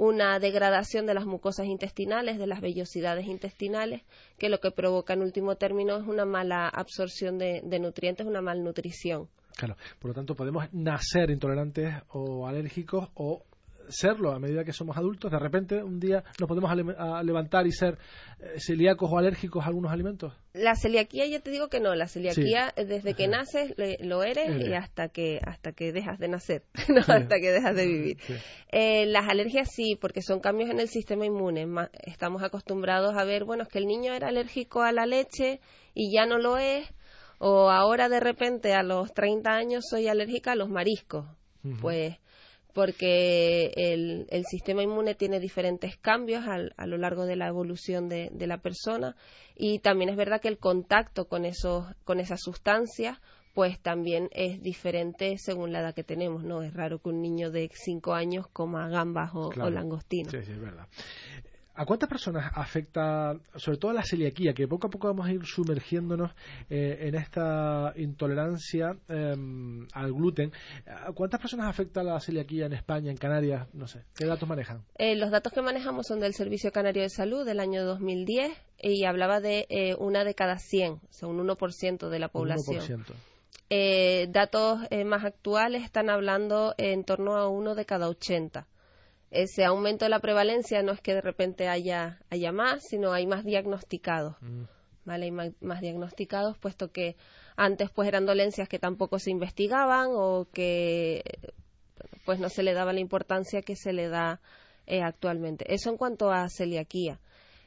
una 0.00 0.38
degradación 0.38 1.04
de 1.04 1.12
las 1.12 1.26
mucosas 1.26 1.66
intestinales, 1.66 2.38
de 2.38 2.46
las 2.46 2.62
vellosidades 2.62 3.26
intestinales, 3.26 4.00
que 4.38 4.48
lo 4.48 4.58
que 4.58 4.70
provoca 4.70 5.12
en 5.12 5.20
último 5.20 5.56
término 5.56 5.98
es 5.98 6.06
una 6.06 6.24
mala 6.24 6.68
absorción 6.68 7.36
de, 7.36 7.60
nutrientes, 7.78 8.26
una 8.26 8.40
malnutrición. 8.40 9.28
Claro, 9.56 9.76
por 9.98 10.10
lo 10.10 10.14
tanto 10.14 10.34
podemos 10.34 10.72
nacer 10.72 11.30
intolerantes 11.30 11.94
o 12.08 12.46
alérgicos 12.46 13.08
o 13.14 13.44
serlo 13.90 14.32
a 14.32 14.38
medida 14.38 14.64
que 14.64 14.72
somos 14.72 14.96
adultos? 14.96 15.30
¿De 15.30 15.38
repente 15.38 15.82
un 15.82 16.00
día 16.00 16.24
nos 16.38 16.48
podemos 16.48 16.70
levantar 17.24 17.66
y 17.66 17.72
ser 17.72 17.98
eh, 18.38 18.54
celíacos 18.58 19.10
o 19.12 19.18
alérgicos 19.18 19.64
a 19.64 19.68
algunos 19.68 19.92
alimentos? 19.92 20.32
La 20.52 20.74
celiaquía 20.74 21.26
ya 21.26 21.40
te 21.40 21.50
digo 21.50 21.68
que 21.68 21.80
no, 21.80 21.94
la 21.94 22.08
celiaquía 22.08 22.72
desde 22.76 23.14
que 23.14 23.28
naces 23.28 23.74
lo 24.00 24.22
eres 24.22 24.66
y 24.66 24.72
hasta 24.72 25.08
que 25.08 25.40
hasta 25.44 25.72
que 25.72 25.92
dejas 25.92 26.18
de 26.18 26.28
nacer, 26.28 26.62
no 26.88 27.00
hasta 27.00 27.40
que 27.40 27.50
dejas 27.50 27.74
de 27.74 27.86
vivir. 27.86 28.16
Eh, 28.72 29.06
las 29.06 29.28
alergias 29.28 29.70
sí, 29.72 29.96
porque 30.00 30.22
son 30.22 30.40
cambios 30.40 30.70
en 30.70 30.80
el 30.80 30.88
sistema 30.88 31.26
inmune. 31.26 31.66
Estamos 32.04 32.42
acostumbrados 32.42 33.14
a 33.16 33.24
ver, 33.24 33.44
bueno, 33.44 33.64
es 33.64 33.68
que 33.68 33.78
el 33.78 33.86
niño 33.86 34.12
era 34.12 34.28
alérgico 34.28 34.82
a 34.82 34.92
la 34.92 35.06
leche 35.06 35.60
y 35.94 36.12
ya 36.12 36.26
no 36.26 36.38
lo 36.38 36.58
es, 36.58 36.92
o 37.42 37.70
ahora 37.70 38.10
de 38.10 38.20
repente 38.20 38.74
a 38.74 38.82
los 38.82 39.14
30 39.14 39.50
años 39.50 39.84
soy 39.88 40.08
alérgica 40.08 40.52
a 40.52 40.56
los 40.56 40.68
mariscos. 40.68 41.26
Pues 41.80 42.16
porque 42.72 43.72
el, 43.76 44.26
el, 44.30 44.44
sistema 44.44 44.82
inmune 44.82 45.14
tiene 45.14 45.40
diferentes 45.40 45.96
cambios 45.96 46.44
a 46.46 46.86
lo 46.86 46.96
largo 46.96 47.26
de 47.26 47.36
la 47.36 47.48
evolución 47.48 48.08
de, 48.08 48.30
de, 48.32 48.46
la 48.46 48.58
persona 48.58 49.16
y 49.56 49.80
también 49.80 50.08
es 50.08 50.16
verdad 50.16 50.40
que 50.40 50.48
el 50.48 50.58
contacto 50.58 51.26
con, 51.26 51.44
esos, 51.44 51.84
con 52.04 52.20
esas 52.20 52.40
sustancias 52.40 53.18
pues 53.54 53.80
también 53.80 54.28
es 54.32 54.62
diferente 54.62 55.36
según 55.36 55.72
la 55.72 55.80
edad 55.80 55.94
que 55.94 56.04
tenemos, 56.04 56.44
¿no? 56.44 56.62
Es 56.62 56.72
raro 56.72 57.00
que 57.00 57.08
un 57.08 57.20
niño 57.20 57.50
de 57.50 57.68
5 57.72 58.14
años 58.14 58.46
coma 58.52 58.88
gambas 58.88 59.32
o, 59.34 59.48
o 59.48 59.70
langostinos. 59.70 60.30
Sí, 60.30 60.42
sí, 60.44 60.52
es 60.52 60.60
verdad. 60.60 60.86
¿A 61.80 61.86
cuántas 61.86 62.10
personas 62.10 62.52
afecta, 62.54 63.40
sobre 63.56 63.78
todo 63.78 63.94
la 63.94 64.04
celiaquía, 64.04 64.52
que 64.52 64.68
poco 64.68 64.88
a 64.88 64.90
poco 64.90 65.06
vamos 65.06 65.26
a 65.26 65.32
ir 65.32 65.46
sumergiéndonos 65.46 66.30
eh, 66.68 66.98
en 67.08 67.14
esta 67.14 67.94
intolerancia 67.96 68.98
em, 69.08 69.88
al 69.94 70.12
gluten? 70.12 70.52
¿A 70.86 71.10
cuántas 71.12 71.40
personas 71.40 71.68
afecta 71.68 72.02
la 72.02 72.20
celiaquía 72.20 72.66
en 72.66 72.74
España, 72.74 73.10
en 73.10 73.16
Canarias? 73.16 73.66
No 73.72 73.86
sé, 73.86 74.04
¿qué 74.14 74.26
datos 74.26 74.46
manejan? 74.46 74.84
Eh, 74.98 75.16
los 75.16 75.30
datos 75.30 75.54
que 75.54 75.62
manejamos 75.62 76.06
son 76.06 76.20
del 76.20 76.34
Servicio 76.34 76.70
Canario 76.70 77.00
de 77.00 77.08
Salud 77.08 77.46
del 77.46 77.60
año 77.60 77.82
2010 77.86 78.52
y 78.82 79.06
hablaba 79.06 79.40
de 79.40 79.64
eh, 79.70 79.94
una 79.98 80.24
de 80.24 80.34
cada 80.34 80.58
100, 80.58 80.92
o 80.92 81.00
sea, 81.08 81.28
un 81.30 81.38
1% 81.38 82.10
de 82.10 82.18
la 82.18 82.28
población. 82.28 83.06
1%. 83.70 84.30
datos 84.30 84.80
más 85.06 85.24
actuales 85.24 85.82
están 85.82 86.10
hablando 86.10 86.74
en 86.76 87.04
torno 87.04 87.38
a 87.38 87.48
uno 87.48 87.74
de 87.74 87.86
cada 87.86 88.10
80 88.10 88.66
ese 89.30 89.64
aumento 89.64 90.04
de 90.04 90.10
la 90.10 90.18
prevalencia 90.18 90.82
no 90.82 90.92
es 90.92 91.00
que 91.00 91.14
de 91.14 91.20
repente 91.20 91.68
haya, 91.68 92.18
haya 92.30 92.52
más, 92.52 92.82
sino 92.88 93.12
hay 93.12 93.26
más 93.26 93.44
diagnosticados. 93.44 94.36
Mm. 94.40 94.64
¿Vale? 95.04 95.26
Hay 95.26 95.30
más, 95.30 95.80
diagnosticados, 95.80 96.58
puesto 96.58 96.92
que 96.92 97.16
antes 97.56 97.90
pues 97.90 98.06
eran 98.06 98.26
dolencias 98.26 98.68
que 98.68 98.78
tampoco 98.78 99.18
se 99.18 99.30
investigaban 99.30 100.08
o 100.12 100.46
que 100.52 101.22
pues 102.26 102.38
no 102.38 102.48
se 102.48 102.62
le 102.62 102.74
daba 102.74 102.92
la 102.92 103.00
importancia 103.00 103.62
que 103.62 103.76
se 103.76 103.92
le 103.92 104.08
da 104.08 104.40
eh, 104.86 105.02
actualmente. 105.02 105.72
Eso 105.72 105.90
en 105.90 105.96
cuanto 105.96 106.30
a 106.30 106.48
celiaquía. 106.48 107.18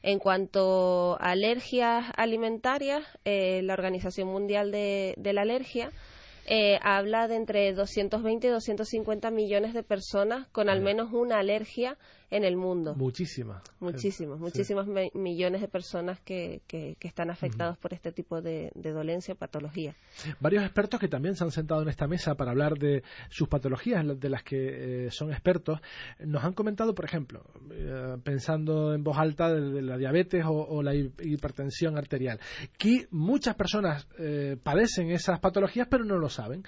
En 0.04 0.20
cuanto 0.20 1.18
a 1.20 1.32
alergias 1.32 2.06
alimentarias, 2.18 3.04
eh, 3.26 3.62
la 3.64 3.74
Organización 3.74 4.28
Mundial 4.28 4.72
de 4.72 5.16
la 5.18 5.42
Alergia 5.42 5.92
eh, 6.46 6.80
habla 6.82 7.28
de 7.28 7.36
entre 7.36 7.74
220 7.74 8.48
y 8.48 8.50
250 8.50 9.32
millones 9.32 9.74
de 9.74 9.84
personas 9.84 10.48
con 10.50 10.70
al 10.70 10.82
menos 10.82 11.12
una 11.14 11.40
alergia 11.40 11.98
en 12.34 12.44
el 12.44 12.58
mundo. 12.58 12.96
Muchísimas. 12.96 13.62
Muchísimas, 13.80 14.40
muchísimas 14.40 14.88
millones 15.14 15.62
de 15.62 15.68
personas 15.68 16.20
que, 16.22 16.64
que, 16.66 16.98
están 17.02 17.30
afectados 17.30 17.78
por 17.78 17.94
este 17.94 18.12
tipo 18.12 18.42
de, 18.42 18.72
dolencia 18.74 19.36
o 19.36 19.38
patología. 19.38 19.94
Varios 20.40 20.64
expertos 20.64 21.00
que 21.00 21.08
también 21.08 21.36
se 21.36 21.44
han 21.44 21.52
sentado 21.52 21.84
en 21.84 21.90
esta 21.90 22.08
mesa 22.08 22.34
para 22.34 22.50
hablar 22.50 22.80
de 22.80 23.04
sus 23.30 23.48
patologías, 23.48 24.04
de 24.20 24.30
las 24.30 24.42
que 24.42 25.06
eh, 25.06 25.12
son 25.12 25.32
expertos, 25.32 25.80
nos 26.20 26.44
han 26.44 26.54
comentado, 26.54 26.96
por 26.96 27.06
ejemplo, 27.06 27.44
eh, 27.72 28.18
pensando 28.24 28.96
en 28.96 29.04
voz 29.04 29.20
alta 29.20 29.54
de, 29.54 29.84
la 29.84 29.98
diabetes 29.98 30.44
o, 30.48 30.82
la 30.82 30.96
hipertensión 30.96 32.00
arterial, 32.00 32.40
que 32.80 33.08
muchas 33.12 33.54
personas 33.54 34.08
eh, 34.18 34.58
padecen 34.62 35.12
esas 35.12 35.40
patologías 35.40 35.88
pero 35.88 36.04
no 36.04 36.18
lo 36.18 36.30
saben 36.34 36.64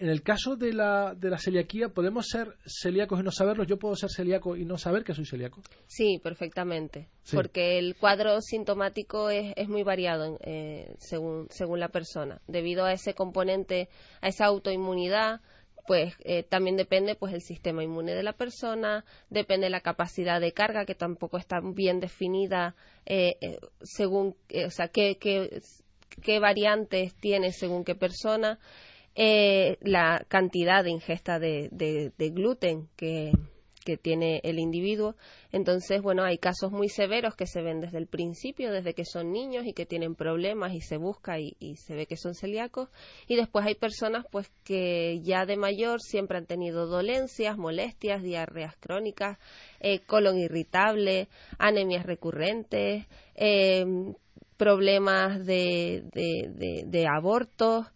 en 0.00 0.08
el 0.08 0.22
caso 0.22 0.56
de 0.56 0.72
la, 0.72 1.14
de 1.14 1.28
la 1.28 1.36
celiaquía, 1.36 1.90
¿podemos 1.90 2.26
ser 2.26 2.56
celíacos 2.64 3.20
y 3.20 3.22
no 3.22 3.30
saberlo? 3.30 3.64
¿Yo 3.64 3.78
puedo 3.78 3.94
ser 3.94 4.08
celíaco 4.08 4.56
y 4.56 4.64
no 4.64 4.78
saber 4.78 5.04
que 5.04 5.12
soy 5.12 5.26
celíaco? 5.26 5.60
Sí, 5.88 6.18
perfectamente. 6.22 7.08
Porque 7.34 7.78
el 7.78 7.94
cuadro 7.96 8.40
sintomático 8.40 9.28
es, 9.28 9.52
es 9.56 9.68
muy 9.68 9.82
variado 9.82 10.38
eh, 10.40 10.94
según, 10.98 11.48
según 11.50 11.80
la 11.80 11.90
persona. 11.90 12.40
Debido 12.48 12.86
a 12.86 12.94
ese 12.94 13.12
componente, 13.12 13.90
a 14.22 14.28
esa 14.28 14.46
autoinmunidad, 14.46 15.42
pues 15.86 16.14
eh, 16.24 16.44
también 16.44 16.78
depende 16.78 17.14
pues 17.14 17.34
el 17.34 17.42
sistema 17.42 17.84
inmune 17.84 18.14
de 18.14 18.22
la 18.22 18.32
persona, 18.32 19.04
depende 19.28 19.68
la 19.68 19.82
capacidad 19.82 20.40
de 20.40 20.52
carga 20.52 20.86
que 20.86 20.94
tampoco 20.94 21.36
está 21.36 21.60
bien 21.62 22.00
definida 22.00 22.74
eh, 23.04 23.36
según, 23.82 24.34
o 24.66 24.70
sea, 24.70 24.88
qué, 24.88 25.18
qué, 25.20 25.60
qué 26.22 26.38
variantes 26.38 27.14
tiene 27.16 27.52
según 27.52 27.84
qué 27.84 27.94
persona 27.94 28.58
eh, 29.16 29.76
la 29.80 30.24
cantidad 30.28 30.84
de 30.84 30.90
ingesta 30.90 31.38
de, 31.38 31.68
de, 31.72 32.30
gluten 32.30 32.88
que, 32.96 33.32
tiene 34.02 34.40
el 34.44 34.60
individuo. 34.60 35.16
Entonces, 35.50 36.00
bueno, 36.00 36.22
hay 36.22 36.38
casos 36.38 36.70
muy 36.70 36.88
severos 36.88 37.34
que 37.34 37.46
se 37.46 37.60
ven 37.60 37.80
desde 37.80 37.98
el 37.98 38.06
principio, 38.06 38.70
desde 38.70 38.94
que 38.94 39.04
son 39.04 39.32
niños 39.32 39.66
y 39.66 39.72
que 39.72 39.84
tienen 39.84 40.14
problemas 40.14 40.74
y 40.74 40.80
se 40.80 40.96
busca 40.96 41.40
y, 41.40 41.56
se 41.74 41.96
ve 41.96 42.06
que 42.06 42.16
son 42.16 42.36
celíacos. 42.36 42.88
Y 43.26 43.34
después 43.34 43.66
hay 43.66 43.74
personas 43.74 44.26
pues 44.30 44.48
que 44.62 45.18
ya 45.24 45.44
de 45.44 45.56
mayor 45.56 46.00
siempre 46.00 46.38
han 46.38 46.46
tenido 46.46 46.86
dolencias, 46.86 47.58
molestias, 47.58 48.22
diarreas 48.22 48.76
crónicas, 48.76 49.38
eh, 49.80 49.98
colon 50.06 50.38
irritable, 50.38 51.26
anemias 51.58 52.06
recurrentes, 52.06 53.08
eh, 53.34 53.84
problemas 54.56 55.44
de, 55.46 56.04
de 56.12 57.06
abortos, 57.08 57.86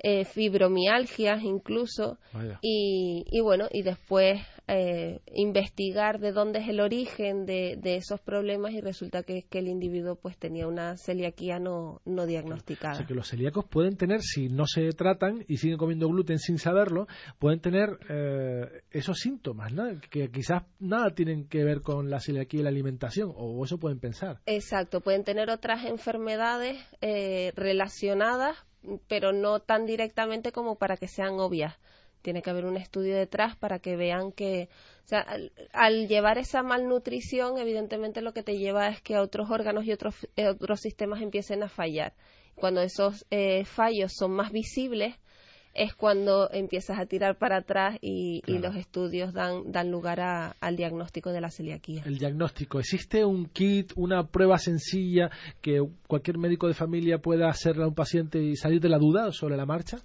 eh, 0.00 0.24
fibromialgias 0.24 1.42
incluso 1.42 2.18
y, 2.62 3.24
y, 3.30 3.40
bueno 3.40 3.66
y 3.70 3.82
después 3.82 4.40
eh, 4.68 5.20
investigar 5.34 6.20
de 6.20 6.32
dónde 6.32 6.60
es 6.60 6.68
el 6.68 6.80
origen 6.80 7.46
de, 7.46 7.78
de, 7.80 7.96
esos 7.96 8.20
problemas 8.20 8.72
y 8.72 8.80
resulta 8.80 9.22
que, 9.22 9.44
que 9.48 9.60
el 9.60 9.68
individuo 9.68 10.16
pues 10.16 10.36
tenía 10.36 10.66
una 10.66 10.96
celiaquía 10.98 11.58
no, 11.58 12.02
no 12.04 12.26
diagnosticada. 12.26 12.92
O 12.92 12.96
sea 12.98 13.06
que 13.06 13.14
los 13.14 13.28
celíacos 13.28 13.64
pueden 13.64 13.96
tener, 13.96 14.20
si 14.20 14.48
no 14.48 14.66
se 14.66 14.90
tratan 14.90 15.42
y 15.48 15.56
siguen 15.56 15.78
comiendo 15.78 16.06
gluten 16.08 16.38
sin 16.38 16.58
saberlo, 16.58 17.06
pueden 17.38 17.60
tener 17.60 17.98
eh, 18.10 18.82
esos 18.90 19.18
síntomas, 19.18 19.72
¿no? 19.72 19.84
que 20.10 20.30
quizás 20.30 20.64
nada 20.78 21.14
tienen 21.14 21.48
que 21.48 21.64
ver 21.64 21.80
con 21.80 22.10
la 22.10 22.20
celiaquía 22.20 22.60
y 22.60 22.62
la 22.62 22.68
alimentación, 22.68 23.32
o 23.34 23.64
eso 23.64 23.78
pueden 23.78 24.00
pensar. 24.00 24.40
Exacto, 24.44 25.00
pueden 25.00 25.24
tener 25.24 25.48
otras 25.48 25.86
enfermedades 25.86 26.76
eh, 27.00 27.52
relacionadas, 27.56 28.56
pero 29.08 29.32
no 29.32 29.60
tan 29.60 29.86
directamente 29.86 30.52
como 30.52 30.76
para 30.76 30.96
que 30.96 31.08
sean 31.08 31.38
obvias. 31.40 31.78
Tiene 32.22 32.42
que 32.42 32.50
haber 32.50 32.64
un 32.64 32.76
estudio 32.76 33.16
detrás 33.16 33.56
para 33.56 33.78
que 33.78 33.96
vean 33.96 34.32
que, 34.32 34.68
o 35.04 35.08
sea, 35.08 35.26
al, 35.72 36.08
llevar 36.08 36.38
esa 36.38 36.62
malnutrición, 36.62 37.58
evidentemente 37.58 38.22
lo 38.22 38.32
que 38.32 38.42
te 38.42 38.58
lleva 38.58 38.88
es 38.88 39.00
que 39.00 39.18
otros 39.18 39.50
órganos 39.50 39.84
y 39.84 39.92
otros, 39.92 40.28
eh, 40.36 40.48
otros 40.48 40.80
sistemas 40.80 41.22
empiecen 41.22 41.62
a 41.62 41.68
fallar. 41.68 42.14
Cuando 42.56 42.80
esos 42.82 43.24
eh, 43.30 43.64
fallos 43.64 44.12
son 44.14 44.32
más 44.32 44.50
visibles, 44.50 45.14
es 45.78 45.94
cuando 45.94 46.50
empiezas 46.52 46.98
a 46.98 47.06
tirar 47.06 47.38
para 47.38 47.58
atrás 47.58 47.96
y, 48.00 48.42
los 48.46 48.74
estudios 48.74 49.32
dan, 49.32 49.70
dan 49.70 49.90
lugar 49.90 50.18
al 50.60 50.76
diagnóstico 50.76 51.30
de 51.30 51.40
la 51.40 51.50
celiaquía. 51.50 52.02
El 52.04 52.18
diagnóstico. 52.18 52.80
¿Existe 52.80 53.24
un 53.24 53.46
kit, 53.46 53.92
una 53.94 54.26
prueba 54.26 54.58
sencilla 54.58 55.30
que 55.62 55.80
cualquier 56.08 56.38
médico 56.38 56.66
de 56.66 56.74
familia 56.74 57.18
pueda 57.18 57.48
hacerle 57.48 57.84
a 57.84 57.86
un 57.86 57.94
paciente 57.94 58.42
y 58.42 58.56
salir 58.56 58.80
de 58.80 58.88
la 58.88 58.98
duda 58.98 59.30
sobre 59.30 59.56
la 59.56 59.64
marcha? 59.64 59.98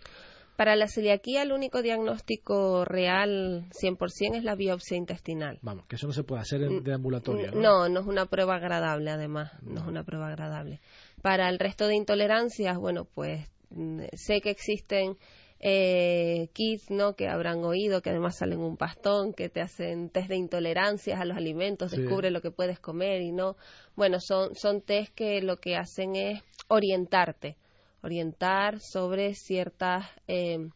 Para 0.56 0.76
la 0.76 0.88
celiaquía 0.88 1.42
el 1.42 1.52
único 1.52 1.82
diagnóstico 1.82 2.86
real 2.86 3.66
100% 3.72 4.36
es 4.36 4.44
la 4.44 4.54
biopsia 4.54 4.96
intestinal. 4.96 5.58
Vamos, 5.64 5.86
que 5.88 5.96
eso 5.96 6.06
no 6.06 6.14
se 6.14 6.24
puede 6.24 6.42
hacer 6.42 6.62
en, 6.62 6.84
de 6.84 6.94
ambulatorio. 6.94 7.52
¿no? 7.52 7.60
no, 7.60 7.90
no 7.90 8.00
es 8.02 8.06
una 8.06 8.28
prueba 8.28 8.56
agradable 8.56 9.10
además, 9.10 9.52
no. 9.64 9.82
es 9.82 9.88
una 9.88 10.04
prueba 10.04 10.28
agradable. 10.28 10.80
Para 11.24 11.50
el 11.50 11.58
resto 11.58 11.88
de 11.88 11.96
intolerancias, 11.96 12.78
bueno, 12.78 13.06
pues 13.06 13.50
mm, 13.72 14.04
sé 14.14 14.42
que 14.42 14.52
existen 14.52 15.18
eh, 15.66 16.50
kits 16.52 16.92
¿no? 16.92 17.16
que 17.16 17.30
habrán 17.30 17.64
oído, 17.64 18.02
que 18.02 18.10
además 18.10 18.38
salen 18.38 18.60
un 18.60 18.76
pastón, 18.76 19.34
que 19.34 19.48
te 19.48 19.62
hacen 19.62 20.10
test 20.10 20.28
de 20.28 20.36
intolerancias 20.36 21.22
a 21.22 21.26
los 21.26 21.38
alimentos, 21.38 21.92
descubre 21.92 22.32
lo 22.32 22.42
que 22.42 22.52
puedes 22.52 22.82
comer 22.82 23.22
y 23.22 23.32
no. 23.32 23.56
Bueno, 23.96 24.20
son, 24.20 24.56
son 24.56 24.82
test 24.82 25.14
que 25.16 25.42
lo 25.42 25.62
que 25.62 25.78
hacen 25.78 26.18
es 26.18 26.44
orientarte, 26.68 27.56
orientar 28.02 28.82
sobre 28.82 29.36
ciertas, 29.36 30.06
eh, 30.28 30.70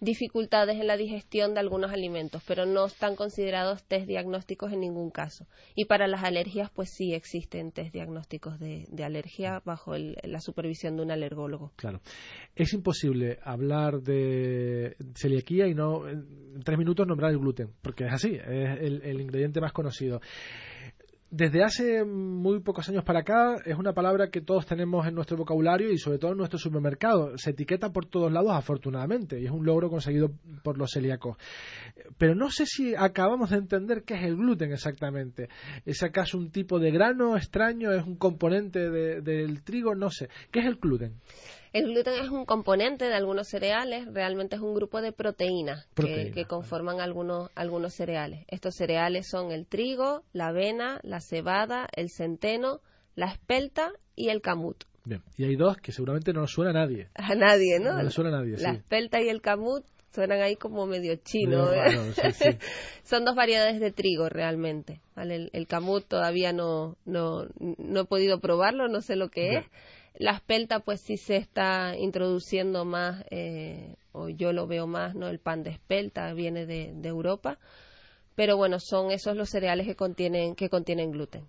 dificultades 0.00 0.80
en 0.80 0.86
la 0.86 0.96
digestión 0.96 1.54
de 1.54 1.60
algunos 1.60 1.92
alimentos, 1.92 2.42
pero 2.46 2.66
no 2.66 2.86
están 2.86 3.16
considerados 3.16 3.84
test 3.84 4.06
diagnósticos 4.06 4.72
en 4.72 4.80
ningún 4.80 5.10
caso. 5.10 5.46
Y 5.74 5.86
para 5.86 6.06
las 6.06 6.24
alergias, 6.24 6.70
pues 6.70 6.90
sí 6.90 7.14
existen 7.14 7.72
test 7.72 7.92
diagnósticos 7.92 8.58
de, 8.58 8.86
alergia 9.04 9.60
bajo 9.64 9.94
la 9.96 10.40
supervisión 10.40 10.96
de 10.96 11.02
un 11.02 11.10
alergólogo. 11.10 11.72
Claro. 11.76 12.00
Es 12.54 12.72
imposible 12.72 13.38
hablar 13.42 14.00
de 14.00 14.96
celiaquía 15.14 15.66
y 15.66 15.74
no 15.74 16.08
en 16.08 16.62
tres 16.64 16.78
minutos 16.78 17.06
nombrar 17.06 17.32
el 17.32 17.38
gluten, 17.38 17.70
porque 17.82 18.06
es 18.06 18.12
así, 18.12 18.34
es 18.34 18.80
el 18.80 19.20
ingrediente 19.20 19.60
más 19.60 19.72
conocido 19.72 20.20
desde 21.36 21.64
hace 21.64 22.04
muy 22.04 22.60
pocos 22.60 22.88
años 22.88 23.02
para 23.02 23.20
acá 23.20 23.56
es 23.64 23.76
una 23.76 23.92
palabra 23.92 24.30
que 24.30 24.40
todos 24.40 24.66
tenemos 24.66 25.04
en 25.04 25.16
nuestro 25.16 25.36
vocabulario 25.36 25.90
y 25.90 25.98
sobre 25.98 26.18
todo 26.18 26.30
en 26.30 26.38
nuestro 26.38 26.60
supermercado. 26.60 27.36
Se 27.38 27.50
etiqueta 27.50 27.92
por 27.92 28.06
todos 28.06 28.30
lados 28.30 28.52
afortunadamente 28.52 29.40
y 29.40 29.46
es 29.46 29.50
un 29.50 29.66
logro 29.66 29.90
conseguido 29.90 30.30
por 30.62 30.78
los 30.78 30.92
celíacos. 30.92 31.36
Pero 32.18 32.36
no 32.36 32.50
sé 32.50 32.66
si 32.66 32.94
acabamos 32.94 33.50
de 33.50 33.56
entender 33.56 34.04
qué 34.04 34.14
es 34.14 34.22
el 34.22 34.36
gluten 34.36 34.70
exactamente. 34.72 35.48
¿Es 35.84 36.04
acaso 36.04 36.38
un 36.38 36.52
tipo 36.52 36.78
de 36.78 36.92
grano 36.92 37.36
extraño? 37.36 37.90
¿Es 37.90 38.06
un 38.06 38.14
componente 38.14 38.88
del 38.88 39.64
trigo? 39.64 39.96
No 39.96 40.10
sé. 40.10 40.28
¿Qué 40.52 40.60
es 40.60 40.66
el 40.66 40.76
gluten? 40.76 41.14
El 41.74 41.88
gluten 41.88 42.14
es 42.22 42.30
un 42.30 42.44
componente 42.44 43.06
de 43.06 43.14
algunos 43.14 43.48
cereales, 43.48 44.06
realmente 44.06 44.54
es 44.54 44.62
un 44.62 44.74
grupo 44.74 45.02
de 45.02 45.10
proteínas 45.10 45.88
que, 45.96 46.44
conforman 46.46 47.00
algunos, 47.00 47.50
algunos 47.56 47.94
cereales. 47.94 48.44
Estos 48.46 48.76
cereales 48.76 49.26
son 49.28 49.50
el 49.50 49.66
trigo, 49.66 50.22
la 50.32 50.48
avena, 50.48 51.00
la 51.02 51.20
cebada, 51.20 51.88
el 51.96 52.10
centeno, 52.10 52.80
la 53.16 53.26
espelta 53.26 53.90
y 54.14 54.28
el 54.28 54.40
camut. 54.40 54.84
Bien, 55.04 55.20
y 55.36 55.46
hay 55.46 55.56
dos 55.56 55.78
que 55.78 55.90
seguramente 55.90 56.32
no 56.32 56.42
nos 56.42 56.52
suena 56.52 56.70
a 56.70 56.74
nadie. 56.74 57.08
A 57.14 57.34
nadie, 57.34 57.80
¿no? 57.80 58.00
No 58.00 58.10
suena 58.10 58.30
a 58.30 58.40
nadie, 58.40 58.56
La 58.58 58.70
espelta 58.70 59.20
y 59.20 59.28
el 59.28 59.40
camut 59.40 59.84
suenan 60.12 60.42
ahí 60.42 60.54
como 60.54 60.86
medio 60.86 61.16
chino. 61.16 61.72
¿eh? 61.72 62.14
Son 63.02 63.24
dos 63.24 63.34
variedades 63.34 63.80
de 63.80 63.90
trigo 63.90 64.28
realmente. 64.28 65.00
¿vale? 65.16 65.50
El, 65.52 65.66
camut 65.66 66.06
todavía 66.06 66.52
no, 66.52 66.96
no, 67.04 67.48
no 67.58 68.00
he 68.02 68.04
podido 68.04 68.38
probarlo, 68.38 68.86
no 68.86 69.00
sé 69.00 69.16
lo 69.16 69.28
que 69.28 69.56
es. 69.56 69.64
La 70.16 70.32
espelta 70.32 70.80
pues 70.80 71.00
sí 71.00 71.16
se 71.16 71.36
está 71.36 71.96
introduciendo 71.96 72.84
más, 72.84 73.24
eh, 73.30 73.96
o 74.12 74.28
yo 74.28 74.52
lo 74.52 74.66
veo 74.66 74.86
más, 74.86 75.14
¿no? 75.14 75.28
El 75.28 75.40
pan 75.40 75.62
de 75.64 75.70
espelta 75.70 76.32
viene 76.34 76.66
de, 76.66 76.92
Europa, 77.02 77.58
pero 78.36 78.56
bueno, 78.56 78.78
son 78.78 79.10
esos 79.10 79.36
los 79.36 79.50
cereales 79.50 79.86
que 79.86 79.96
contienen, 79.96 80.54
que 80.54 80.68
gluten. 80.68 81.44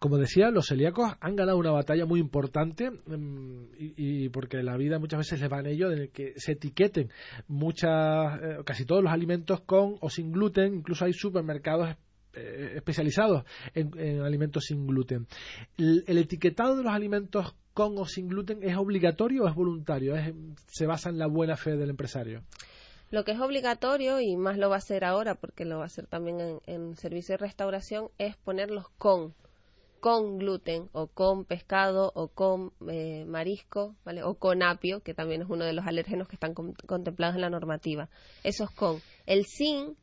Como 0.00 0.16
decía, 0.16 0.50
los 0.50 0.66
celíacos 0.66 1.12
han 1.20 1.36
ganado 1.36 1.58
una 1.58 1.70
batalla 1.72 2.06
muy 2.06 2.20
importante 2.20 2.90
mm, 2.90 3.64
y, 3.78 4.30
porque 4.30 4.62
la 4.62 4.76
vida 4.76 4.98
muchas 4.98 5.18
veces 5.18 5.40
les 5.40 5.52
va 5.52 5.60
en 5.60 5.66
ello, 5.66 5.90
de 5.90 6.08
que 6.08 6.32
se 6.36 6.52
etiqueten 6.52 7.10
muchas, 7.46 8.40
eh, 8.42 8.58
casi 8.64 8.86
todos 8.86 9.02
los 9.02 9.12
alimentos 9.12 9.60
con 9.60 9.96
o 10.00 10.08
sin 10.08 10.32
gluten, 10.32 10.74
incluso 10.74 11.04
hay 11.04 11.12
supermercados 11.12 11.96
eh, 12.34 12.74
especializados 12.76 13.44
en, 13.74 14.20
alimentos 14.22 14.64
sin 14.64 14.86
gluten. 14.86 15.26
El, 15.76 16.18
etiquetado 16.18 16.76
de 16.76 16.84
los 16.84 16.92
alimentos 16.92 17.54
con 17.74 17.98
o 17.98 18.06
sin 18.06 18.28
gluten 18.28 18.62
es 18.62 18.76
obligatorio 18.76 19.44
o 19.44 19.48
es 19.48 19.54
voluntario? 19.54 20.14
¿Se 20.66 20.86
basa 20.86 21.10
en 21.10 21.18
la 21.18 21.26
buena 21.26 21.56
fe 21.56 21.76
del 21.76 21.90
empresario? 21.90 22.42
Lo 23.10 23.24
que 23.24 23.32
es 23.32 23.40
obligatorio, 23.40 24.20
y 24.20 24.36
más 24.36 24.56
lo 24.56 24.68
va 24.68 24.76
a 24.76 24.78
hacer 24.78 25.04
ahora, 25.04 25.34
porque 25.34 25.64
lo 25.64 25.78
va 25.78 25.82
a 25.82 25.86
hacer 25.86 26.06
también 26.06 26.60
en, 26.66 26.96
servicio 26.96 27.32
de 27.32 27.38
restauración, 27.38 28.08
es 28.18 28.36
ponerlos 28.36 28.88
con 28.98 29.34
con 29.98 30.38
gluten 30.38 30.88
o 30.92 31.08
con 31.08 31.44
pescado 31.44 32.10
o 32.14 32.28
con 32.28 32.72
eh, 32.88 33.26
marisco, 33.26 33.96
¿vale? 34.02 34.22
O 34.22 34.34
con 34.36 34.62
apio, 34.62 35.00
que 35.00 35.12
también 35.12 35.42
es 35.42 35.50
uno 35.50 35.66
de 35.66 35.74
los 35.74 35.86
alérgenos 35.86 36.26
que 36.26 36.36
están 36.36 36.54
contemplados 36.54 37.34
en 37.34 37.42
la 37.42 37.50
normativa. 37.50 38.08
Eso 38.42 38.64
es 38.64 38.70
con. 38.70 39.02
El 39.26 39.44
sin 39.44 39.96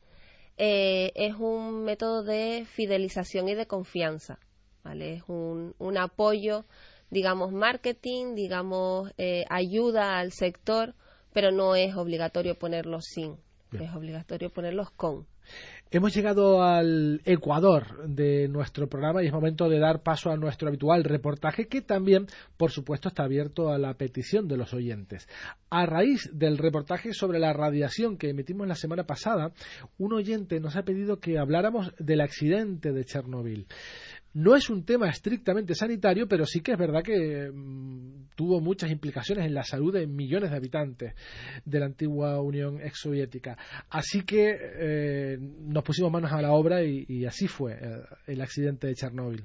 eh, 0.58 1.12
es 1.14 1.34
un 1.36 1.84
método 1.84 2.22
de 2.22 2.66
fidelización 2.72 3.48
y 3.48 3.54
de 3.54 3.66
confianza, 3.66 4.38
¿vale? 4.82 5.14
Es 5.14 5.22
un, 5.28 5.74
un 5.78 5.96
apoyo, 5.96 6.64
digamos, 7.10 7.52
marketing, 7.52 8.34
digamos, 8.34 9.12
eh, 9.18 9.44
ayuda 9.48 10.18
al 10.18 10.32
sector, 10.32 10.94
pero 11.32 11.52
no 11.52 11.76
es 11.76 11.94
obligatorio 11.96 12.58
ponerlos 12.58 13.04
sin, 13.04 13.36
es 13.72 13.94
obligatorio 13.94 14.50
ponerlos 14.50 14.90
con. 14.90 15.26
Hemos 15.90 16.14
llegado 16.14 16.62
al 16.62 17.22
Ecuador 17.24 18.06
de 18.06 18.46
nuestro 18.48 18.90
programa 18.90 19.22
y 19.22 19.28
es 19.28 19.32
momento 19.32 19.70
de 19.70 19.78
dar 19.78 20.02
paso 20.02 20.30
a 20.30 20.36
nuestro 20.36 20.68
habitual 20.68 21.02
reportaje 21.02 21.66
que 21.66 21.80
también, 21.80 22.26
por 22.58 22.72
supuesto, 22.72 23.08
está 23.08 23.22
abierto 23.22 23.70
a 23.70 23.78
la 23.78 23.94
petición 23.94 24.48
de 24.48 24.58
los 24.58 24.74
oyentes. 24.74 25.26
A 25.70 25.86
raíz 25.86 26.28
del 26.34 26.58
reportaje 26.58 27.14
sobre 27.14 27.38
la 27.38 27.54
radiación 27.54 28.18
que 28.18 28.28
emitimos 28.28 28.68
la 28.68 28.74
semana 28.74 29.04
pasada, 29.04 29.52
un 29.96 30.12
oyente 30.12 30.60
nos 30.60 30.76
ha 30.76 30.82
pedido 30.82 31.20
que 31.20 31.38
habláramos 31.38 31.94
del 31.98 32.20
accidente 32.20 32.92
de 32.92 33.06
Chernóbil. 33.06 33.66
No 34.34 34.54
es 34.54 34.68
un 34.70 34.84
tema 34.84 35.08
estrictamente 35.08 35.74
sanitario, 35.74 36.28
pero 36.28 36.44
sí 36.44 36.60
que 36.60 36.72
es 36.72 36.78
verdad 36.78 37.02
que 37.02 37.50
mm, 37.52 38.28
tuvo 38.36 38.60
muchas 38.60 38.90
implicaciones 38.90 39.46
en 39.46 39.54
la 39.54 39.64
salud 39.64 39.92
de 39.92 40.06
millones 40.06 40.50
de 40.50 40.56
habitantes 40.56 41.14
de 41.64 41.80
la 41.80 41.86
antigua 41.86 42.40
Unión 42.40 42.80
exsoviética. 42.80 43.56
Así 43.90 44.22
que 44.22 44.56
eh, 44.60 45.38
nos 45.40 45.82
pusimos 45.82 46.12
manos 46.12 46.32
a 46.32 46.42
la 46.42 46.52
obra 46.52 46.82
y, 46.84 47.24
así 47.24 47.48
fue 47.48 47.72
eh, 47.80 48.02
el 48.26 48.40
accidente 48.40 48.86
de 48.86 48.94
Chernóbil. 48.94 49.44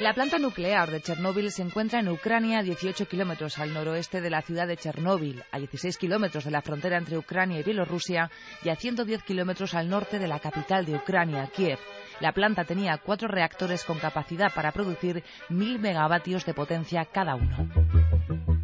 La 0.00 0.14
planta 0.14 0.38
nuclear 0.38 0.90
de 0.90 1.02
Chernóbil 1.02 1.50
se 1.50 1.60
encuentra 1.60 2.00
en 2.00 2.08
Ucrania, 2.08 2.60
a 2.60 2.62
18 2.62 3.06
kilómetros 3.06 3.58
al 3.58 3.74
noroeste 3.74 4.22
de 4.22 4.30
la 4.30 4.40
ciudad 4.40 4.66
de 4.66 4.78
Chernóbil, 4.78 5.44
a 5.52 5.58
16 5.58 5.98
kilómetros 5.98 6.44
de 6.44 6.50
la 6.50 6.62
frontera 6.62 6.96
entre 6.96 7.18
Ucrania 7.18 7.60
y 7.60 7.62
Bielorrusia 7.62 8.30
y 8.64 8.70
a 8.70 8.76
110 8.76 9.22
kilómetros 9.24 9.74
al 9.74 9.90
norte 9.90 10.18
de 10.18 10.26
la 10.26 10.38
capital 10.38 10.86
de 10.86 10.94
Ucrania, 10.94 11.50
Kiev. 11.54 11.78
La 12.18 12.32
planta 12.32 12.64
tenía 12.64 12.96
cuatro 12.96 13.28
reactores 13.28 13.84
con 13.84 13.98
capacidad 13.98 14.50
para 14.54 14.72
producir 14.72 15.22
1.000 15.50 15.78
megavatios 15.78 16.46
de 16.46 16.54
potencia 16.54 17.04
cada 17.04 17.34
uno. 17.34 18.59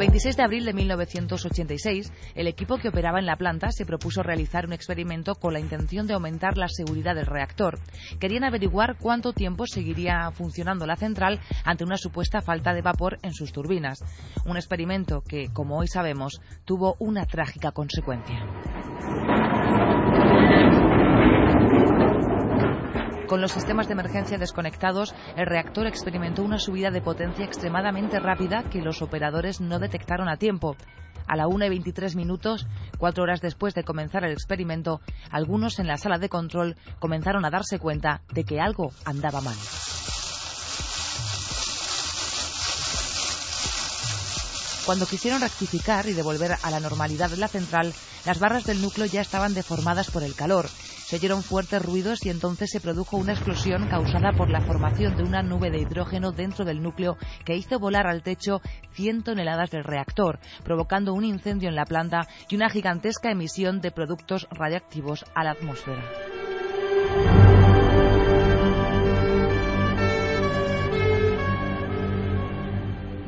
26 0.00 0.34
de 0.38 0.42
abril 0.42 0.64
de 0.64 0.72
1986, 0.72 2.10
el 2.34 2.46
equipo 2.46 2.78
que 2.78 2.88
operaba 2.88 3.18
en 3.18 3.26
la 3.26 3.36
planta 3.36 3.70
se 3.70 3.84
propuso 3.84 4.22
realizar 4.22 4.64
un 4.64 4.72
experimento 4.72 5.34
con 5.34 5.52
la 5.52 5.60
intención 5.60 6.06
de 6.06 6.14
aumentar 6.14 6.56
la 6.56 6.68
seguridad 6.68 7.14
del 7.14 7.26
reactor. 7.26 7.78
Querían 8.18 8.44
averiguar 8.44 8.96
cuánto 8.98 9.34
tiempo 9.34 9.66
seguiría 9.66 10.30
funcionando 10.30 10.86
la 10.86 10.96
central 10.96 11.38
ante 11.66 11.84
una 11.84 11.98
supuesta 11.98 12.40
falta 12.40 12.72
de 12.72 12.80
vapor 12.80 13.18
en 13.20 13.34
sus 13.34 13.52
turbinas. 13.52 13.98
Un 14.46 14.56
experimento 14.56 15.20
que, 15.20 15.52
como 15.52 15.76
hoy 15.76 15.86
sabemos, 15.86 16.40
tuvo 16.64 16.96
una 16.98 17.26
trágica 17.26 17.72
consecuencia. 17.72 18.46
Con 23.30 23.40
los 23.40 23.52
sistemas 23.52 23.86
de 23.86 23.92
emergencia 23.92 24.38
desconectados, 24.38 25.14
el 25.36 25.46
reactor 25.46 25.86
experimentó 25.86 26.42
una 26.42 26.58
subida 26.58 26.90
de 26.90 27.00
potencia 27.00 27.44
extremadamente 27.44 28.18
rápida 28.18 28.64
que 28.64 28.82
los 28.82 29.02
operadores 29.02 29.60
no 29.60 29.78
detectaron 29.78 30.28
a 30.28 30.36
tiempo. 30.36 30.74
A 31.28 31.36
la 31.36 31.46
1 31.46 31.66
y 31.66 31.68
23 31.68 32.16
minutos, 32.16 32.66
cuatro 32.98 33.22
horas 33.22 33.40
después 33.40 33.72
de 33.76 33.84
comenzar 33.84 34.24
el 34.24 34.32
experimento, 34.32 35.00
algunos 35.30 35.78
en 35.78 35.86
la 35.86 35.96
sala 35.96 36.18
de 36.18 36.28
control 36.28 36.74
comenzaron 36.98 37.44
a 37.44 37.50
darse 37.50 37.78
cuenta 37.78 38.22
de 38.32 38.42
que 38.42 38.60
algo 38.60 38.90
andaba 39.04 39.40
mal. 39.40 39.54
Cuando 44.90 45.06
quisieron 45.06 45.40
rectificar 45.40 46.08
y 46.08 46.14
devolver 46.14 46.56
a 46.60 46.68
la 46.68 46.80
normalidad 46.80 47.30
la 47.36 47.46
central, 47.46 47.94
las 48.26 48.40
barras 48.40 48.64
del 48.64 48.82
núcleo 48.82 49.06
ya 49.06 49.20
estaban 49.20 49.54
deformadas 49.54 50.10
por 50.10 50.24
el 50.24 50.34
calor 50.34 50.66
se 51.10 51.16
oyeron 51.16 51.42
fuertes 51.42 51.82
ruidos 51.82 52.24
y 52.24 52.30
entonces 52.30 52.70
se 52.70 52.80
produjo 52.80 53.16
una 53.16 53.32
explosión 53.32 53.88
causada 53.88 54.30
por 54.30 54.48
la 54.48 54.60
formación 54.60 55.16
de 55.16 55.24
una 55.24 55.42
nube 55.42 55.72
de 55.72 55.80
hidrógeno 55.80 56.30
dentro 56.30 56.64
del 56.64 56.80
núcleo 56.80 57.16
que 57.44 57.56
hizo 57.56 57.80
volar 57.80 58.06
al 58.06 58.22
techo 58.22 58.60
100 58.92 59.24
toneladas 59.24 59.70
del 59.70 59.82
reactor, 59.82 60.38
provocando 60.62 61.12
un 61.12 61.24
incendio 61.24 61.68
en 61.68 61.74
la 61.74 61.84
planta 61.84 62.28
y 62.48 62.54
una 62.54 62.70
gigantesca 62.70 63.32
emisión 63.32 63.80
de 63.80 63.90
productos 63.90 64.46
radiactivos 64.52 65.24
a 65.34 65.42
la 65.42 65.50
atmósfera. 65.50 66.39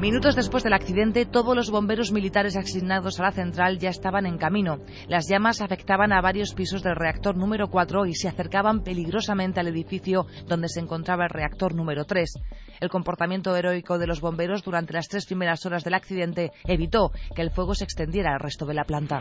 Minutos 0.02 0.34
después 0.34 0.64
del 0.64 0.72
accidente, 0.72 1.26
todos 1.26 1.54
los 1.54 1.70
bomberos 1.70 2.10
militares 2.10 2.56
asignados 2.56 3.20
a 3.20 3.22
la 3.22 3.30
central 3.30 3.78
ya 3.78 3.88
estaban 3.88 4.26
en 4.26 4.36
camino. 4.36 4.78
Las 5.06 5.28
llamas 5.28 5.60
afectaban 5.60 6.12
a 6.12 6.20
varios 6.20 6.54
pisos 6.54 6.82
del 6.82 6.96
reactor 6.96 7.36
número 7.36 7.68
4 7.68 8.06
y 8.06 8.14
se 8.16 8.26
acercaban 8.26 8.82
peligrosamente 8.82 9.60
al 9.60 9.68
edificio 9.68 10.26
donde 10.48 10.68
se 10.68 10.80
encontraba 10.80 11.26
el 11.26 11.30
reactor 11.30 11.76
número 11.76 12.04
3. 12.04 12.34
El 12.80 12.90
comportamiento 12.90 13.54
heroico 13.54 13.96
de 13.96 14.08
los 14.08 14.20
bomberos 14.20 14.64
durante 14.64 14.92
las 14.92 15.06
tres 15.06 15.24
primeras 15.24 15.64
horas 15.66 15.84
del 15.84 15.94
accidente 15.94 16.50
evitó 16.64 17.12
que 17.36 17.42
el 17.42 17.52
fuego 17.52 17.76
se 17.76 17.84
extendiera 17.84 18.32
al 18.32 18.40
resto 18.40 18.66
de 18.66 18.74
la 18.74 18.82
planta. 18.82 19.20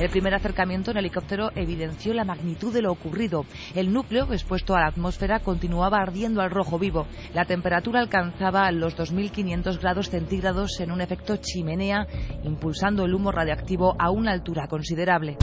El 0.00 0.08
primer 0.08 0.32
acercamiento 0.32 0.90
en 0.90 0.96
helicóptero 0.96 1.50
evidenció 1.54 2.14
la 2.14 2.24
magnitud 2.24 2.72
de 2.72 2.80
lo 2.80 2.90
ocurrido. 2.90 3.44
El 3.74 3.92
núcleo, 3.92 4.32
expuesto 4.32 4.74
a 4.74 4.80
la 4.80 4.86
atmósfera, 4.86 5.40
continuaba 5.40 5.98
ardiendo 5.98 6.40
al 6.40 6.50
rojo 6.50 6.78
vivo. 6.78 7.06
La 7.34 7.44
temperatura 7.44 8.00
alcanzaba 8.00 8.72
los 8.72 8.96
2.500 8.96 9.78
grados 9.78 10.08
centígrados 10.08 10.80
en 10.80 10.90
un 10.90 11.02
efecto 11.02 11.36
chimenea, 11.36 12.06
impulsando 12.44 13.04
el 13.04 13.14
humo 13.14 13.30
radiactivo 13.30 13.94
a 13.98 14.10
una 14.10 14.32
altura 14.32 14.68
considerable. 14.68 15.36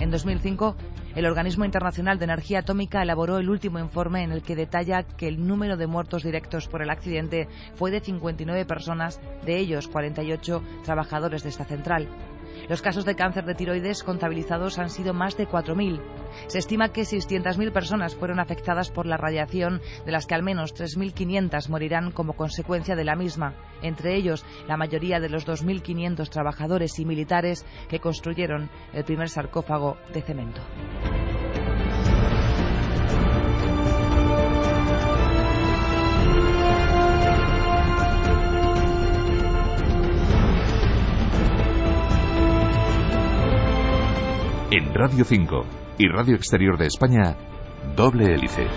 En 0.00 0.10
2005, 0.10 0.74
el 1.14 1.26
Organismo 1.26 1.64
Internacional 1.64 2.18
de 2.18 2.24
Energía 2.24 2.60
Atómica 2.60 3.02
elaboró 3.02 3.38
el 3.38 3.50
último 3.50 3.78
informe 3.78 4.22
en 4.22 4.32
el 4.32 4.42
que 4.42 4.56
detalla 4.56 5.02
que 5.02 5.28
el 5.28 5.46
número 5.46 5.76
de 5.76 5.86
muertos 5.86 6.22
directos 6.22 6.68
por 6.68 6.82
el 6.82 6.90
accidente 6.90 7.48
fue 7.74 7.90
de 7.90 8.00
59 8.00 8.64
personas, 8.64 9.20
de 9.44 9.58
ellos 9.58 9.88
48 9.88 10.62
trabajadores 10.84 11.42
de 11.42 11.48
esta 11.48 11.64
central. 11.64 12.08
Los 12.68 12.82
casos 12.82 13.04
de 13.04 13.16
cáncer 13.16 13.44
de 13.44 13.54
tiroides 13.54 14.02
contabilizados 14.02 14.78
han 14.78 14.90
sido 14.90 15.12
más 15.12 15.36
de 15.36 15.48
4.000. 15.48 16.00
Se 16.46 16.58
estima 16.58 16.92
que 16.92 17.02
600.000 17.02 17.72
personas 17.72 18.14
fueron 18.14 18.40
afectadas 18.40 18.90
por 18.90 19.06
la 19.06 19.16
radiación, 19.16 19.80
de 20.04 20.12
las 20.12 20.26
que 20.26 20.34
al 20.34 20.42
menos 20.42 20.74
3.500 20.74 21.68
morirán 21.68 22.12
como 22.12 22.34
consecuencia 22.34 22.96
de 22.96 23.04
la 23.04 23.16
misma, 23.16 23.54
entre 23.82 24.14
ellos 24.14 24.44
la 24.68 24.76
mayoría 24.76 25.20
de 25.20 25.28
los 25.28 25.46
2.500 25.46 26.28
trabajadores 26.28 26.98
y 26.98 27.04
militares 27.04 27.64
que 27.88 28.00
construyeron 28.00 28.70
el 28.92 29.04
primer 29.04 29.28
sarcófago 29.28 29.96
de 30.12 30.22
cemento. 30.22 30.60
En 44.72 44.94
Radio 44.94 45.24
5 45.24 45.66
y 45.98 46.06
Radio 46.06 46.36
Exterior 46.36 46.78
de 46.78 46.86
España, 46.86 47.36
Doble 47.96 48.26
Hélice. 48.26 48.68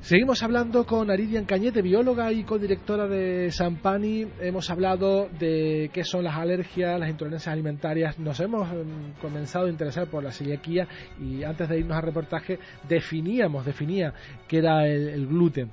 Seguimos 0.00 0.42
hablando 0.42 0.86
con 0.86 1.10
Aridian 1.10 1.44
Cañete, 1.44 1.82
bióloga 1.82 2.32
y 2.32 2.44
codirectora 2.44 3.06
de 3.06 3.50
Sampani. 3.50 4.26
Hemos 4.40 4.70
hablado 4.70 5.28
de 5.38 5.90
qué 5.92 6.04
son 6.04 6.24
las 6.24 6.36
alergias, 6.36 6.98
las 6.98 7.10
intolerancias 7.10 7.52
alimentarias. 7.52 8.18
Nos 8.18 8.40
hemos 8.40 8.66
em, 8.72 9.12
comenzado 9.20 9.66
a 9.66 9.70
interesar 9.70 10.08
por 10.08 10.24
la 10.24 10.32
celiaquía 10.32 10.88
y 11.20 11.44
antes 11.44 11.68
de 11.68 11.80
irnos 11.80 11.98
al 11.98 12.02
reportaje 12.02 12.58
definíamos, 12.88 13.66
definía 13.66 14.14
qué 14.48 14.58
era 14.58 14.86
el 14.86 15.26
gluten. 15.26 15.70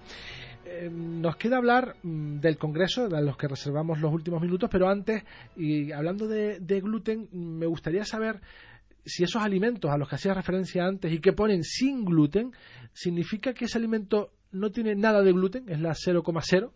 Eh, 0.82 0.90
nos 0.90 1.36
queda 1.36 1.58
hablar 1.58 1.96
mm, 2.02 2.40
del 2.40 2.58
Congreso, 2.58 3.06
a 3.06 3.22
los 3.22 3.38
que 3.38 3.48
reservamos 3.48 4.00
los 4.00 4.12
últimos 4.12 4.42
minutos, 4.42 4.68
pero 4.72 4.90
antes, 4.90 5.24
y 5.56 5.92
hablando 5.92 6.28
de, 6.28 6.58
gluten, 6.82 7.30
me 7.32 7.68
gustaría 7.68 8.04
saber 8.04 8.42
si 9.06 9.24
esos 9.24 9.44
alimentos 9.44 9.92
a 9.92 9.98
los 9.98 10.10
que 10.10 10.16
hacía 10.16 10.34
referencia 10.34 10.86
antes 10.86 11.14
y 11.14 11.20
que 11.20 11.34
ponen 11.34 11.64
sin 11.64 12.04
gluten, 12.04 12.52
significa 12.94 13.54
que 13.54 13.66
ese 13.66 13.78
alimento 13.78 14.32
no 14.52 14.72
tiene 14.72 14.96
nada 14.96 15.22
de 15.22 15.32
gluten, 15.34 15.70
es 15.70 15.80
la 15.80 15.92
0,0, 15.92 16.72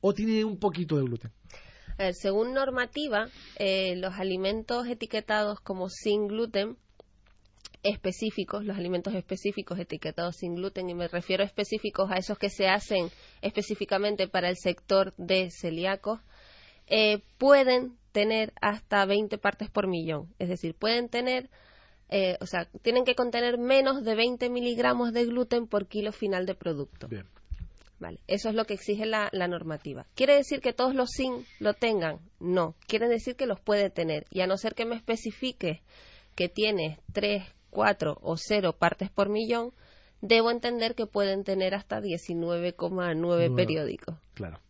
o 0.00 0.14
tiene 0.14 0.44
un 0.44 0.58
poquito 0.58 0.96
de 0.96 1.02
gluten. 1.02 1.32
según 2.12 2.54
normativa, 2.54 3.26
eh, 3.58 3.96
los 3.96 4.14
alimentos 4.14 4.86
etiquetados 4.86 5.58
como 5.58 5.88
sin 5.88 6.28
gluten 6.28 6.76
específicos, 7.82 8.64
los 8.64 8.76
alimentos 8.76 9.14
específicos 9.14 9.78
etiquetados 9.78 10.36
sin 10.36 10.54
gluten, 10.54 10.90
y 10.90 10.94
me 10.94 11.08
refiero 11.08 11.44
específicos 11.44 12.10
a 12.10 12.16
esos 12.16 12.38
que 12.38 12.50
se 12.50 12.68
hacen 12.68 13.08
específicamente 13.40 14.28
para 14.28 14.48
el 14.48 14.56
sector 14.56 15.14
de 15.16 15.50
celíacos, 15.50 16.20
eh, 16.86 17.22
pueden 17.38 17.96
tener 18.12 18.52
hasta 18.60 19.04
20 19.06 19.38
partes 19.38 19.70
por 19.70 19.86
millón. 19.86 20.34
Es 20.38 20.48
decir, 20.48 20.74
pueden 20.74 21.08
tener, 21.08 21.48
eh, 22.08 22.36
o 22.40 22.46
sea, 22.46 22.66
tienen 22.82 23.04
que 23.04 23.14
contener 23.14 23.58
menos 23.58 24.04
de 24.04 24.14
20 24.14 24.50
miligramos 24.50 25.12
de 25.12 25.24
gluten 25.26 25.66
por 25.66 25.86
kilo 25.86 26.12
final 26.12 26.46
de 26.46 26.54
producto. 26.54 27.08
Vale, 28.00 28.18
eso 28.26 28.48
es 28.48 28.54
lo 28.54 28.64
que 28.64 28.74
exige 28.74 29.04
la, 29.04 29.28
la, 29.32 29.46
normativa. 29.46 30.06
¿Quiere 30.14 30.34
decir 30.34 30.60
que 30.60 30.72
todos 30.72 30.94
los 30.94 31.10
sin 31.10 31.44
lo 31.58 31.74
tengan? 31.74 32.18
No, 32.40 32.74
quiere 32.86 33.08
decir 33.08 33.36
que 33.36 33.44
los 33.44 33.60
puede 33.60 33.90
tener. 33.90 34.26
Y 34.30 34.40
a 34.40 34.46
no 34.46 34.56
ser 34.56 34.74
que 34.74 34.86
me 34.86 34.96
especifique 34.96 35.82
que 36.34 36.48
tiene 36.48 36.98
3, 37.12 37.44
4 37.70 38.18
o 38.20 38.36
0 38.36 38.74
partes 38.78 39.10
por 39.10 39.28
millón, 39.28 39.72
debo 40.20 40.50
entender 40.50 40.94
que 40.94 41.06
pueden 41.06 41.44
tener 41.44 41.74
hasta 41.74 42.00
19,9 42.00 43.54
periódicos. 43.54 44.16
Claro. 44.34 44.60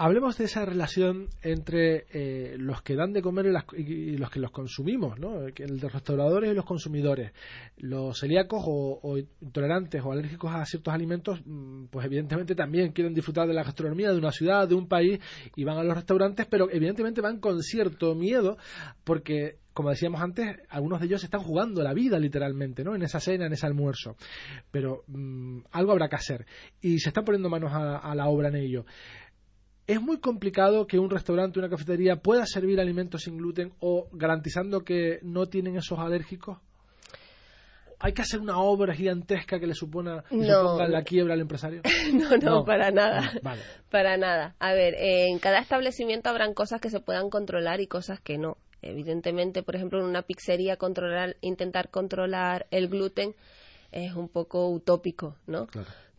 Hablemos 0.00 0.38
de 0.38 0.44
esa 0.44 0.64
relación 0.64 1.26
entre 1.42 2.06
eh, 2.12 2.56
los 2.56 2.82
que 2.82 2.94
dan 2.94 3.12
de 3.12 3.20
comer 3.20 3.46
y, 3.76 4.16
los 4.16 4.30
que 4.30 4.38
los 4.38 4.52
consumimos, 4.52 5.18
¿no? 5.18 5.40
El 5.48 5.80
de 5.80 5.88
restauradores 5.88 6.52
y 6.52 6.54
los 6.54 6.64
consumidores. 6.64 7.32
Los 7.78 8.20
celíacos 8.20 8.62
o, 8.64 9.18
intolerantes 9.40 10.00
o 10.04 10.12
alérgicos 10.12 10.54
a 10.54 10.64
ciertos 10.66 10.94
alimentos, 10.94 11.40
mm, 11.44 11.86
pues 11.86 12.06
evidentemente 12.06 12.54
también 12.54 12.92
quieren 12.92 13.12
disfrutar 13.12 13.48
de 13.48 13.54
la 13.54 13.64
gastronomía 13.64 14.12
de 14.12 14.18
una 14.18 14.30
ciudad, 14.30 14.68
de 14.68 14.76
un 14.76 14.86
país 14.86 15.18
y 15.56 15.64
van 15.64 15.78
a 15.78 15.82
los 15.82 15.96
restaurantes, 15.96 16.46
pero 16.48 16.70
evidentemente 16.70 17.20
van 17.20 17.40
con 17.40 17.60
cierto 17.60 18.14
miedo 18.14 18.56
porque 19.02 19.58
como 19.78 19.90
decíamos 19.90 20.20
antes, 20.20 20.56
algunos 20.70 20.98
de 20.98 21.06
ellos 21.06 21.22
están 21.22 21.40
jugando 21.40 21.84
la 21.84 21.94
vida 21.94 22.18
literalmente, 22.18 22.82
¿no? 22.82 22.96
En 22.96 23.02
esa 23.02 23.20
cena, 23.20 23.46
en 23.46 23.52
ese 23.52 23.64
almuerzo. 23.64 24.16
Pero 24.72 25.04
mm, 25.06 25.60
algo 25.70 25.92
habrá 25.92 26.08
que 26.08 26.16
hacer. 26.16 26.46
Y 26.80 26.98
se 26.98 27.10
están 27.10 27.24
poniendo 27.24 27.48
manos 27.48 27.70
a, 27.72 28.12
la 28.16 28.26
obra 28.26 28.48
en 28.48 28.56
ello. 28.56 28.86
Es 29.88 30.02
muy 30.02 30.18
complicado 30.18 30.86
que 30.86 30.98
un 30.98 31.08
restaurante, 31.08 31.58
una 31.58 31.70
cafetería 31.70 32.16
pueda 32.16 32.44
servir 32.44 32.78
alimentos 32.78 33.22
sin 33.22 33.38
gluten 33.38 33.72
o 33.80 34.06
garantizando 34.12 34.84
que 34.84 35.18
no 35.22 35.46
tienen 35.46 35.76
esos 35.76 35.98
alérgicos. 35.98 36.58
¿Hay 37.98 38.12
que 38.12 38.20
hacer 38.20 38.38
una 38.38 38.58
obra 38.58 38.94
gigantesca 38.94 39.58
que 39.58 39.66
le 39.66 39.72
supone 39.72 40.20
suponga 40.28 40.86
la 40.88 41.02
quiebra 41.04 41.32
al 41.32 41.40
empresario? 41.40 41.80
no, 42.12 42.36
no, 42.36 42.64
para 42.66 42.90
nada. 42.90 43.32
Para 43.90 44.18
nada. 44.18 44.54
A 44.58 44.74
ver, 44.74 44.94
en 44.98 45.38
cada 45.38 45.58
establecimiento 45.58 46.28
habrán 46.28 46.52
cosas 46.52 46.82
que 46.82 46.90
se 46.90 47.00
puedan 47.00 47.30
controlar 47.30 47.80
y 47.80 47.86
cosas 47.86 48.20
que 48.20 48.36
no. 48.36 48.58
Evidentemente, 48.82 49.62
por 49.62 49.74
ejemplo, 49.74 50.00
en 50.00 50.04
una 50.04 50.20
pizzería 50.20 50.76
controlar, 50.76 51.36
intentar 51.40 51.88
controlar 51.88 52.66
el 52.70 52.88
gluten 52.88 53.34
es 53.90 54.12
un 54.12 54.28
poco 54.28 54.68
utópico, 54.68 55.36
¿no? 55.46 55.66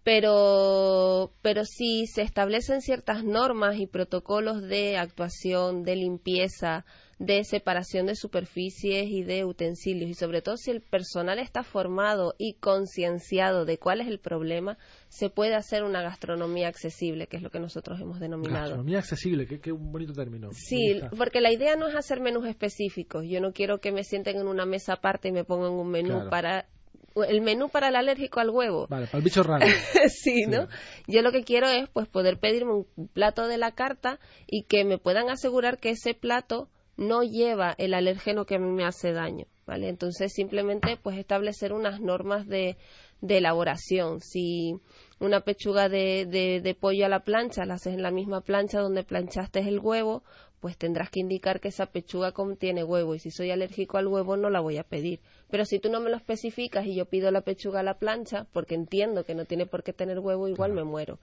Pero, 0.03 1.31
pero 1.41 1.65
si 1.65 2.07
se 2.07 2.21
establecen 2.21 2.81
ciertas 2.81 3.23
normas 3.23 3.77
y 3.77 3.88
protocolos 3.88 4.62
de 4.62 4.97
actuación, 4.97 5.83
de 5.83 5.95
limpieza, 5.95 6.85
de 7.19 7.43
separación 7.43 8.05
de 8.05 8.15
superficies 8.15 9.07
y 9.09 9.23
de 9.23 9.43
utensilios 9.43 10.09
y 10.09 10.13
sobre 10.13 10.41
todo 10.41 10.55
si 10.55 10.71
el 10.71 10.81
personal 10.81 11.38
está 11.38 11.63
formado 11.63 12.33
y 12.38 12.53
concienciado 12.53 13.65
de 13.65 13.77
cuál 13.77 13.99
es 13.99 14.07
el 14.07 14.19
problema, 14.19 14.77
se 15.09 15.29
puede 15.29 15.55
hacer 15.55 15.83
una 15.83 16.01
gastronomía 16.01 16.69
accesible, 16.69 17.27
que 17.27 17.35
es 17.35 17.43
lo 17.43 17.49
que 17.49 17.59
nosotros 17.59 17.99
hemos 17.99 18.21
denominado. 18.21 18.62
Gastronomía 18.62 18.99
accesible, 18.99 19.45
que, 19.45 19.71
un 19.73 19.91
bonito 19.91 20.13
término. 20.13 20.49
Sí, 20.53 21.01
porque 21.17 21.41
la 21.41 21.51
idea 21.51 21.75
no 21.75 21.89
es 21.89 21.95
hacer 21.95 22.21
menús 22.21 22.47
específicos. 22.47 23.25
Yo 23.27 23.41
no 23.41 23.51
quiero 23.51 23.79
que 23.79 23.91
me 23.91 24.05
sienten 24.05 24.38
en 24.38 24.47
una 24.47 24.65
mesa 24.65 24.93
aparte 24.93 25.27
y 25.27 25.33
me 25.33 25.43
pongan 25.43 25.73
un 25.73 25.89
menú 25.89 26.29
para 26.29 26.67
el 27.15 27.41
menú 27.41 27.69
para 27.69 27.89
el 27.89 27.95
alérgico 27.95 28.39
al 28.39 28.50
huevo. 28.50 28.88
Vale, 28.89 29.08
para 29.08 29.17
el 29.17 29.24
bicho 29.24 29.43
raro. 29.43 29.65
sí, 30.10 30.45
¿no? 30.48 30.67
Yo 31.08 31.22
lo 31.22 31.32
que 31.32 31.43
quiero 31.43 31.67
es 31.67 31.89
pues 31.89 32.08
poder 32.08 32.39
pedirme 32.39 32.74
un 32.74 33.08
plato 33.13 33.48
de 33.48 33.58
la 33.58 33.72
carta 33.72 34.19
y 34.48 34.63
que 34.63 34.86
me 34.86 34.98
puedan 34.98 35.30
asegurar 35.30 35.80
que 35.80 35.91
ese 35.91 36.13
plato 36.13 36.69
no 36.98 37.24
lleva 37.24 37.76
el 37.78 37.93
alérgeno 37.93 38.45
que 38.45 38.56
a 38.56 38.60
mí 38.60 38.69
me 38.72 38.86
hace 38.86 39.13
daño, 39.13 39.45
¿vale? 39.65 39.88
Entonces 39.88 40.34
simplemente 40.34 40.98
pues 41.02 41.17
establecer 41.17 41.72
unas 41.72 42.02
normas 42.02 42.45
de, 42.48 42.78
de 43.22 43.38
elaboración. 43.38 44.19
Si 44.22 44.76
una 45.19 45.41
pechuga 45.41 45.89
de, 45.89 46.26
de, 46.26 46.76
pollo 46.76 47.06
a 47.06 47.10
la 47.10 47.22
plancha 47.22 47.65
la 47.65 47.76
haces 47.76 47.93
en 47.93 48.02
la 48.02 48.12
misma 48.12 48.41
plancha 48.41 48.80
donde 48.80 49.04
planchaste 49.04 49.60
el 49.60 49.80
huevo, 49.80 50.24
pues 50.60 50.78
tendrás 50.78 51.10
que 51.10 51.19
indicar 51.19 51.60
que 51.60 51.69
esa 51.69 51.86
pechuga 51.86 52.32
contiene 52.32 52.84
huevo 52.84 53.15
y 53.15 53.19
si 53.19 53.32
soy 53.32 53.52
alérgico 53.52 53.98
al 53.98 54.08
huevo 54.08 54.38
no 54.38 54.50
la 54.50 54.60
voy 54.60 54.78
a 54.78 54.84
pedir. 54.84 55.19
Pero 55.50 55.65
si 55.65 55.80
tú 55.80 55.89
no 55.89 56.00
me 56.00 56.10
lo 56.10 56.17
especificas 56.17 56.86
y 56.86 56.95
yo 56.95 57.06
pido 57.06 57.32
la 57.32 57.41
pechuga 57.41 57.80
a 57.80 57.84
la 57.84 57.98
plancha, 57.98 58.45
porque 58.52 58.76
entiendo 58.76 59.24
que 59.24 59.36
no 59.36 59.45
tiene 59.45 59.65
por 59.65 59.84
qué 59.84 59.93
tener 59.93 60.19
huevo, 60.19 60.48
igual 60.48 60.74
me 60.74 60.84
muero. 60.84 61.19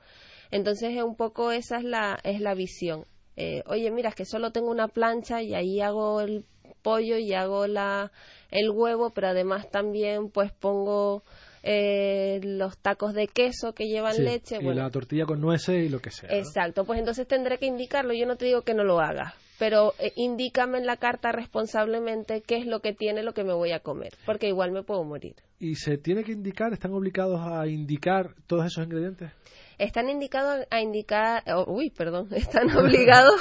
Entonces 0.51 0.97
es 0.97 1.03
un 1.03 1.17
poco 1.17 1.53
esa 1.53 1.79
es 1.79 1.85
la, 1.85 2.19
es 2.25 2.41
la 2.41 2.55
visión. 2.55 3.05
Eh, 3.37 3.63
oye, 3.67 3.91
mira, 3.91 4.09
es 4.09 4.15
que 4.15 4.25
solo 4.25 4.51
tengo 4.51 4.71
una 4.71 4.89
plancha 4.89 5.43
y 5.43 5.55
ahí 5.55 5.81
hago 5.81 6.21
el 6.23 6.47
pollo 6.83 7.19
y 7.19 7.35
hago 7.35 7.67
la, 7.67 8.13
el 8.51 8.71
huevo, 8.71 9.11
pero 9.11 9.29
además 9.29 9.71
también 9.71 10.31
pues 10.31 10.53
pongo 10.53 11.23
eh, 11.69 12.39
los 12.45 12.79
tacos 12.79 13.13
de 13.13 13.27
queso 13.27 13.73
que 13.75 13.89
llevan 13.89 14.23
leche. 14.23 14.59
Y 14.61 14.75
la 14.75 14.89
tortilla 14.89 15.27
con 15.27 15.41
nueces 15.41 15.85
y 15.85 15.89
lo 15.89 16.01
que 16.01 16.13
sea. 16.13 16.31
Exacto, 16.31 16.85
pues 16.85 17.01
entonces 17.01 17.27
tendré 17.27 17.59
que 17.59 17.67
indicarlo. 17.67 18.15
Yo 18.15 18.25
no 18.25 18.37
te 18.37 18.45
digo 18.45 18.63
que 18.63 18.73
no 18.73 18.85
lo 18.85 19.01
hagas, 19.01 19.35
pero 19.59 19.93
eh, 19.99 20.13
indícame 20.15 20.79
en 20.79 20.87
la 20.87 20.97
carta 20.97 21.33
responsablemente 21.33 22.41
qué 22.43 22.59
es 22.59 22.67
lo 22.67 22.81
que 22.81 22.93
tiene 22.93 23.25
lo 23.25 23.35
que 23.35 23.43
me 23.43 23.53
voy 23.53 23.73
a 23.73 23.81
comer, 23.81 24.13
porque 24.25 24.47
igual 24.47 24.71
me 24.71 24.85
puedo 24.85 25.03
morir. 25.03 25.35
¿Y 25.59 25.75
se 25.75 25.99
tiene 25.99 26.23
que 26.23 26.33
indicar, 26.33 26.73
están 26.73 26.93
obligados 26.93 27.41
a 27.41 27.67
indicar 27.67 28.35
todos 28.47 28.67
esos 28.67 28.85
ingredientes? 28.85 29.33
Están 29.79 30.09
indicados 30.09 30.67
a 30.71 30.81
indicar, 30.81 31.43
oh, 31.55 31.65
uy, 31.71 31.91
perdón, 31.91 32.29
están 32.35 32.75
obligados 32.77 33.41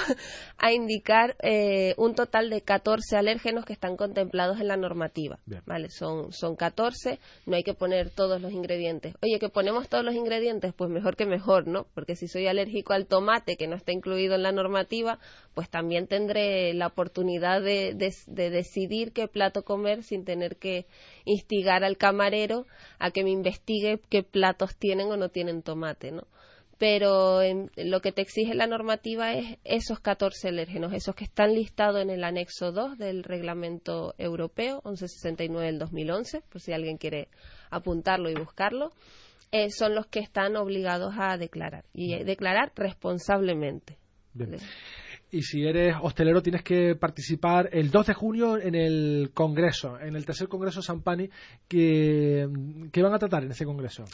a 0.58 0.74
indicar 0.74 1.36
eh, 1.42 1.94
un 1.98 2.16
total 2.16 2.50
de 2.50 2.62
14 2.62 3.18
alérgenos 3.18 3.66
que 3.66 3.74
están 3.74 3.98
contemplados 3.98 4.60
en 4.60 4.68
la 4.68 4.78
normativa. 4.78 5.40
Vale, 5.66 5.90
son, 5.90 6.32
son 6.32 6.56
14, 6.56 7.20
no 7.46 7.56
hay 7.56 7.64
que 7.64 7.74
poner 7.74 8.10
todos 8.10 8.42
los 8.42 8.52
ingredientes. 8.52 9.16
Oye, 9.22 9.40
que 9.40 9.50
ponemos 9.50 9.90
todos 9.90 10.04
los 10.04 10.16
ingredientes, 10.16 10.74
pues 10.74 10.90
mejor 10.90 11.16
que 11.16 11.26
mejor, 11.26 11.68
¿no? 11.68 11.88
Porque 11.94 12.16
si 12.16 12.28
soy 12.28 12.48
alérgico 12.48 12.94
al 12.94 13.08
tomate, 13.08 13.58
que 13.58 13.68
no 13.68 13.76
está 13.76 13.92
incluido 13.92 14.36
en 14.36 14.44
la 14.44 14.52
normativa, 14.52 15.20
pues 15.54 15.70
también 15.70 16.08
tendré 16.08 16.74
la 16.74 16.88
oportunidad 16.88 17.62
de, 17.62 17.94
de 17.96 18.50
decidir 18.50 19.14
qué 19.14 19.28
plato 19.28 19.64
comer 19.64 20.04
sin 20.04 20.26
tener 20.26 20.58
que 20.58 20.86
instigar 21.24 21.84
al 21.84 21.98
camarero 21.98 22.66
a 23.00 23.12
que 23.12 23.24
me 23.24 23.32
investigue 23.32 24.00
qué 24.10 24.24
platos 24.24 24.76
tienen 24.78 25.12
o 25.12 25.18
no 25.18 25.30
tienen 25.30 25.62
tomate, 25.62 26.12
¿no? 26.12 26.25
Pero 26.78 27.40
lo 27.78 28.02
que 28.02 28.12
te 28.12 28.22
exige 28.22 28.54
la 28.54 28.68
normativa 28.68 29.34
es 29.34 29.58
esos 29.64 30.02
14 30.02 30.50
alérgenos, 30.50 30.94
esos 30.94 31.16
que 31.16 31.24
están 31.24 31.54
listados 31.54 32.02
en 32.02 32.10
el 32.10 32.24
anexo 32.24 32.74
2 32.74 32.98
del 32.98 33.24
reglamento 33.24 34.14
europeo 34.18 34.82
1169 34.84 35.66
del 35.68 35.80
2011, 35.80 36.42
por 36.50 36.60
si 36.60 36.74
alguien 36.74 36.98
quiere 36.98 37.30
apuntarlo 37.70 38.30
y 38.30 38.36
buscarlo, 38.36 38.92
eh, 39.52 39.70
son 39.70 39.96
los 39.96 40.08
que 40.08 40.20
están 40.20 40.58
obligados 40.58 41.16
a 41.18 41.38
declarar 41.38 41.86
y 41.94 42.22
declarar 42.24 42.74
responsablemente. 42.76 43.98
Y 45.32 45.42
si 45.42 45.66
eres 45.66 45.96
hostelero 46.02 46.42
tienes 46.42 46.64
que 46.64 46.96
participar 46.96 47.70
el 47.74 47.92
2 47.92 48.08
de 48.08 48.14
junio 48.14 48.58
en 48.58 48.76
el 48.76 49.32
Congreso, 49.34 50.00
en 50.00 50.16
el 50.16 50.26
tercer 50.26 50.48
Congreso 50.48 50.82
Sampani. 50.82 51.30
que 51.68 52.48
¿Qué 52.92 53.02
van 53.02 53.14
a 53.14 53.20
tratar 53.20 53.44
en 53.44 53.52
ese 53.52 53.66
Congreso? 53.66 54.06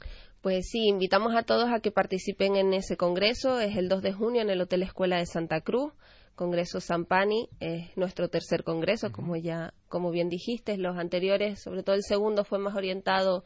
Pues 0.41 0.69
sí, 0.69 0.88
invitamos 0.88 1.36
a 1.36 1.43
todos 1.43 1.69
a 1.71 1.82
que 1.82 1.91
participen 1.91 2.56
en 2.56 2.74
ese 2.74 2.97
Congreso. 2.97 3.60
Es 3.60 3.78
el 3.78 3.89
2 3.89 4.02
de 4.02 4.13
junio 4.13 4.41
en 4.41 4.50
el 4.50 4.62
Hotel 4.62 4.84
Escuela 4.84 5.17
de 5.17 5.26
Santa 5.26 5.62
Cruz. 5.62 5.93
Congreso 6.36 6.80
Sampani 6.80 7.50
es 7.60 7.95
nuestro 7.97 8.30
tercer 8.30 8.63
congreso, 8.63 9.12
como 9.12 9.36
ya, 9.36 9.74
como 9.89 10.10
bien 10.12 10.30
dijiste. 10.30 10.78
Los 10.78 10.97
anteriores, 10.97 11.62
sobre 11.62 11.84
todo 11.84 11.95
el 11.95 12.04
segundo, 12.04 12.45
fue 12.45 12.58
más 12.58 12.76
orientado 12.76 13.43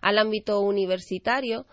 al 0.00 0.18
ámbito 0.18 0.60
universitario 0.60 1.66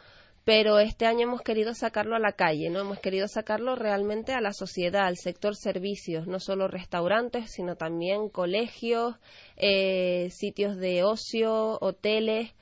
pero 0.45 0.77
este 0.77 1.07
año 1.07 1.23
hemos 1.23 1.41
querido 1.41 1.73
sacarlo 1.73 2.15
a 2.15 2.19
la 2.19 2.33
calle, 2.33 2.69
¿no? 2.69 2.79
Hemos 2.79 2.99
querido 2.99 3.27
sacarlo 3.27 3.75
realmente 3.75 4.31
a 4.31 4.41
la 4.41 4.53
sociedad, 4.53 5.07
al 5.07 5.17
sector 5.17 5.55
servicios, 5.55 6.27
no 6.27 6.39
solo 6.39 6.67
restaurantes, 6.67 7.51
sino 7.51 7.75
también 7.75 8.29
colegios, 8.29 9.15
eh, 9.57 10.29
sitios 10.29 10.77
de 10.77 11.03
ocio, 11.03 11.79
hoteles, 11.81 12.53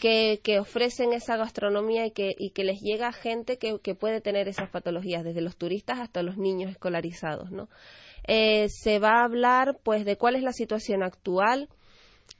que, 0.00 0.40
que, 0.42 0.58
ofrecen 0.58 1.12
esa 1.12 1.36
gastronomía 1.36 2.06
y 2.06 2.10
que, 2.10 2.32
y 2.36 2.50
que 2.50 2.64
les 2.64 2.80
llega 2.80 3.08
a 3.08 3.12
gente 3.12 3.58
que, 3.58 3.78
que, 3.80 3.94
puede 3.94 4.20
tener 4.20 4.48
esas 4.48 4.68
patologías, 4.68 5.22
desde 5.22 5.40
los 5.40 5.56
turistas 5.56 6.00
hasta 6.00 6.22
los 6.22 6.36
niños 6.36 6.72
escolarizados, 6.72 7.52
¿no? 7.52 7.68
Eh, 8.26 8.68
se 8.70 8.98
va 8.98 9.20
a 9.20 9.24
hablar, 9.24 9.78
pues, 9.84 10.04
de 10.04 10.16
cuál 10.16 10.34
es 10.34 10.42
la 10.42 10.52
situación 10.52 11.04
actual, 11.04 11.68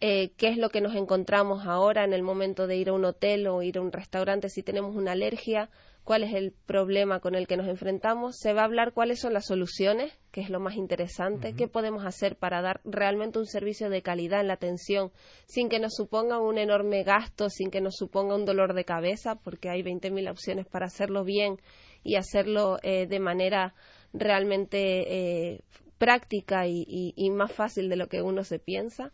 eh, 0.01 0.31
qué 0.37 0.49
es 0.49 0.57
lo 0.57 0.71
que 0.71 0.81
nos 0.81 0.95
encontramos 0.95 1.67
ahora 1.67 2.05
en 2.05 2.13
el 2.13 2.23
momento 2.23 2.67
de 2.67 2.77
ir 2.77 2.89
a 2.89 2.93
un 2.93 3.05
hotel 3.05 3.47
o 3.49 3.63
ir 3.63 3.79
a 3.79 3.81
un 3.83 3.93
restaurante 3.93 4.49
si 4.49 4.63
tenemos 4.63 4.95
una 4.97 5.13
alergia, 5.13 5.69
cuál 6.05 6.23
es 6.23 6.35
el 6.35 6.53
problema 6.67 7.21
con 7.21 7.35
el 7.35 7.47
que 7.47 7.57
nos 7.57 7.69
enfrentamos, 7.69 8.37
se 8.39 8.53
va 8.53 8.63
a 8.63 8.65
hablar 8.65 8.93
cuáles 8.93 9.21
son 9.21 9.35
las 9.35 9.47
soluciones, 9.47 10.13
que 10.31 10.41
es 10.41 10.51
lo 10.51 10.59
más 10.59 10.77
interesante, 10.77 11.55
qué 11.55 11.69
podemos 11.69 12.05
hacer 12.05 12.37
para 12.37 12.63
dar 12.63 12.81
realmente 12.85 13.39
un 13.39 13.47
servicio 13.47 13.91
de 13.91 14.03
calidad 14.03 14.41
en 14.41 14.49
la 14.49 14.55
atención 14.55 15.13
sin 15.47 15.69
que 15.69 15.79
nos 15.79 15.95
suponga 15.95 16.39
un 16.39 16.59
enorme 16.59 17.03
gasto, 17.03 17.51
sin 17.51 17.71
que 17.71 17.81
nos 17.81 17.97
suponga 17.97 18.35
un 18.35 18.45
dolor 18.45 18.75
de 18.75 18.85
cabeza, 18.85 19.35
porque 19.37 19.69
hay 19.69 19.83
20.000 19.83 20.31
opciones 20.31 20.67
para 20.67 20.87
hacerlo 20.87 21.25
bien 21.25 21.61
y 22.03 22.17
hacerlo 22.17 22.79
eh, 22.83 23.07
de 23.07 23.21
manera 23.21 23.75
realmente 24.15 25.53
eh, 25.53 25.61
práctica 25.99 26.67
y 26.67 27.31
más 27.31 27.53
fácil 27.53 27.91
de 27.91 27.97
lo 27.97 28.09
que 28.09 28.23
uno 28.23 28.43
se 28.45 28.59
piensa. 28.59 29.13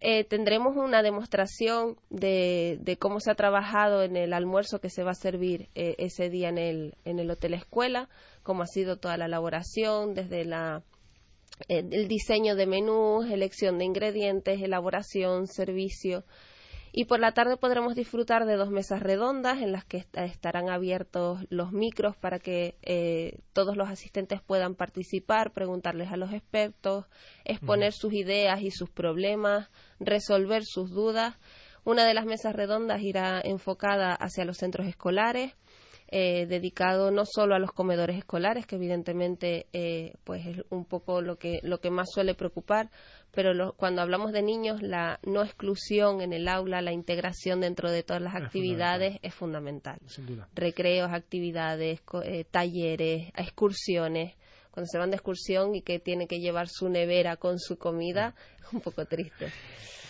Eh, 0.00 0.22
tendremos 0.22 0.76
una 0.76 1.02
demostración 1.02 1.96
de, 2.08 2.96
cómo 3.00 3.18
se 3.18 3.32
ha 3.32 3.34
trabajado 3.34 4.04
en 4.04 4.16
el 4.16 4.32
almuerzo 4.32 4.80
que 4.80 4.90
se 4.90 5.02
va 5.02 5.10
a 5.10 5.14
servir 5.14 5.68
eh, 5.74 5.96
ese 5.98 6.30
día 6.30 6.50
en 6.50 6.58
el, 6.58 6.94
en 7.04 7.18
el 7.18 7.30
Hotel 7.30 7.54
Escuela, 7.54 8.08
cómo 8.44 8.62
ha 8.62 8.66
sido 8.66 8.98
toda 8.98 9.16
la 9.16 9.26
elaboración, 9.26 10.14
desde 10.14 10.44
la, 10.44 10.84
eh, 11.68 11.82
el 11.90 12.06
diseño 12.06 12.54
de 12.54 12.66
menús, 12.66 13.28
elección 13.28 13.78
de 13.78 13.86
ingredientes, 13.86 14.62
elaboración, 14.62 15.48
servicio 15.48 16.22
y 16.92 17.04
por 17.04 17.20
la 17.20 17.32
tarde 17.32 17.56
podremos 17.56 17.94
disfrutar 17.94 18.46
de 18.46 18.56
dos 18.56 18.70
mesas 18.70 19.00
redondas 19.00 19.58
en 19.58 19.72
las 19.72 19.84
que 19.84 20.04
estarán 20.14 20.70
abiertos 20.70 21.40
los 21.50 21.72
micros 21.72 22.16
para 22.16 22.38
que 22.38 22.76
eh, 22.82 23.40
todos 23.52 23.76
los 23.76 23.88
asistentes 23.88 24.40
puedan 24.42 24.74
participar, 24.74 25.52
preguntarles 25.52 26.10
a 26.10 26.16
los 26.16 26.32
expertos, 26.32 27.06
exponer 27.44 27.92
sus 27.92 28.12
ideas 28.12 28.60
y 28.62 28.70
sus 28.70 28.90
problemas, 28.90 29.70
resolver 30.00 30.64
sus 30.64 30.90
dudas. 30.90 31.36
Una 31.84 32.04
de 32.04 32.14
las 32.14 32.26
mesas 32.26 32.54
redondas 32.54 33.02
irá 33.02 33.40
enfocada 33.42 34.14
hacia 34.14 34.44
los 34.44 34.58
centros 34.58 34.86
escolares, 34.86 35.54
eh, 36.10 36.46
dedicado 36.46 37.10
no 37.10 37.24
solo 37.26 37.54
a 37.54 37.58
los 37.58 37.72
comedores 37.72 38.16
escolares, 38.16 38.66
que 38.66 38.76
evidentemente 38.76 39.66
eh, 39.74 40.14
pues 40.24 40.46
es 40.46 40.64
un 40.70 40.86
poco 40.86 41.20
lo 41.20 41.36
que, 41.36 41.60
lo 41.62 41.80
que 41.80 41.90
más 41.90 42.08
suele 42.10 42.34
preocupar, 42.34 42.90
pero 43.30 43.74
cuando 43.74 44.00
hablamos 44.00 44.32
de 44.32 44.42
niños, 44.42 44.82
la 44.82 45.20
no 45.22 45.42
exclusión 45.42 46.22
en 46.22 46.32
el 46.32 46.48
aula, 46.48 46.80
la 46.80 46.92
integración 46.92 47.60
dentro 47.60 47.90
de 47.90 48.02
todas 48.02 48.22
las 48.22 48.34
actividades 48.34 49.18
es 49.22 49.34
fundamental. 49.34 49.98
Recreos, 50.54 51.10
actividades, 51.12 52.00
eh, 52.24 52.44
talleres, 52.50 53.30
excursiones. 53.36 54.34
Cuando 54.70 54.88
se 54.90 54.98
van 54.98 55.10
de 55.10 55.16
excursión 55.16 55.74
y 55.74 55.82
que 55.82 55.98
tiene 55.98 56.26
que 56.26 56.40
llevar 56.40 56.68
su 56.68 56.88
nevera 56.88 57.36
con 57.36 57.58
su 57.58 57.76
comida, 57.76 58.34
es 58.60 58.72
un 58.72 58.80
poco 58.80 59.04
triste. 59.04 59.52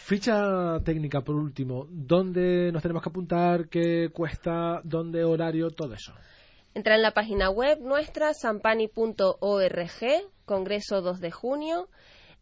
Ficha 0.08 0.80
técnica, 0.86 1.20
por 1.20 1.34
último. 1.34 1.86
¿Dónde 1.90 2.72
nos 2.72 2.80
tenemos 2.80 3.02
que 3.02 3.10
apuntar? 3.10 3.68
¿Qué 3.68 4.08
cuesta? 4.10 4.80
¿Dónde 4.82 5.22
horario? 5.22 5.70
Todo 5.70 5.92
eso. 5.92 6.14
Entra 6.72 6.94
en 6.94 7.02
la 7.02 7.12
página 7.12 7.50
web 7.50 7.78
nuestra, 7.82 8.32
sampani.org, 8.32 9.90
Congreso 10.46 11.02
2 11.02 11.20
de 11.20 11.30
junio. 11.30 11.90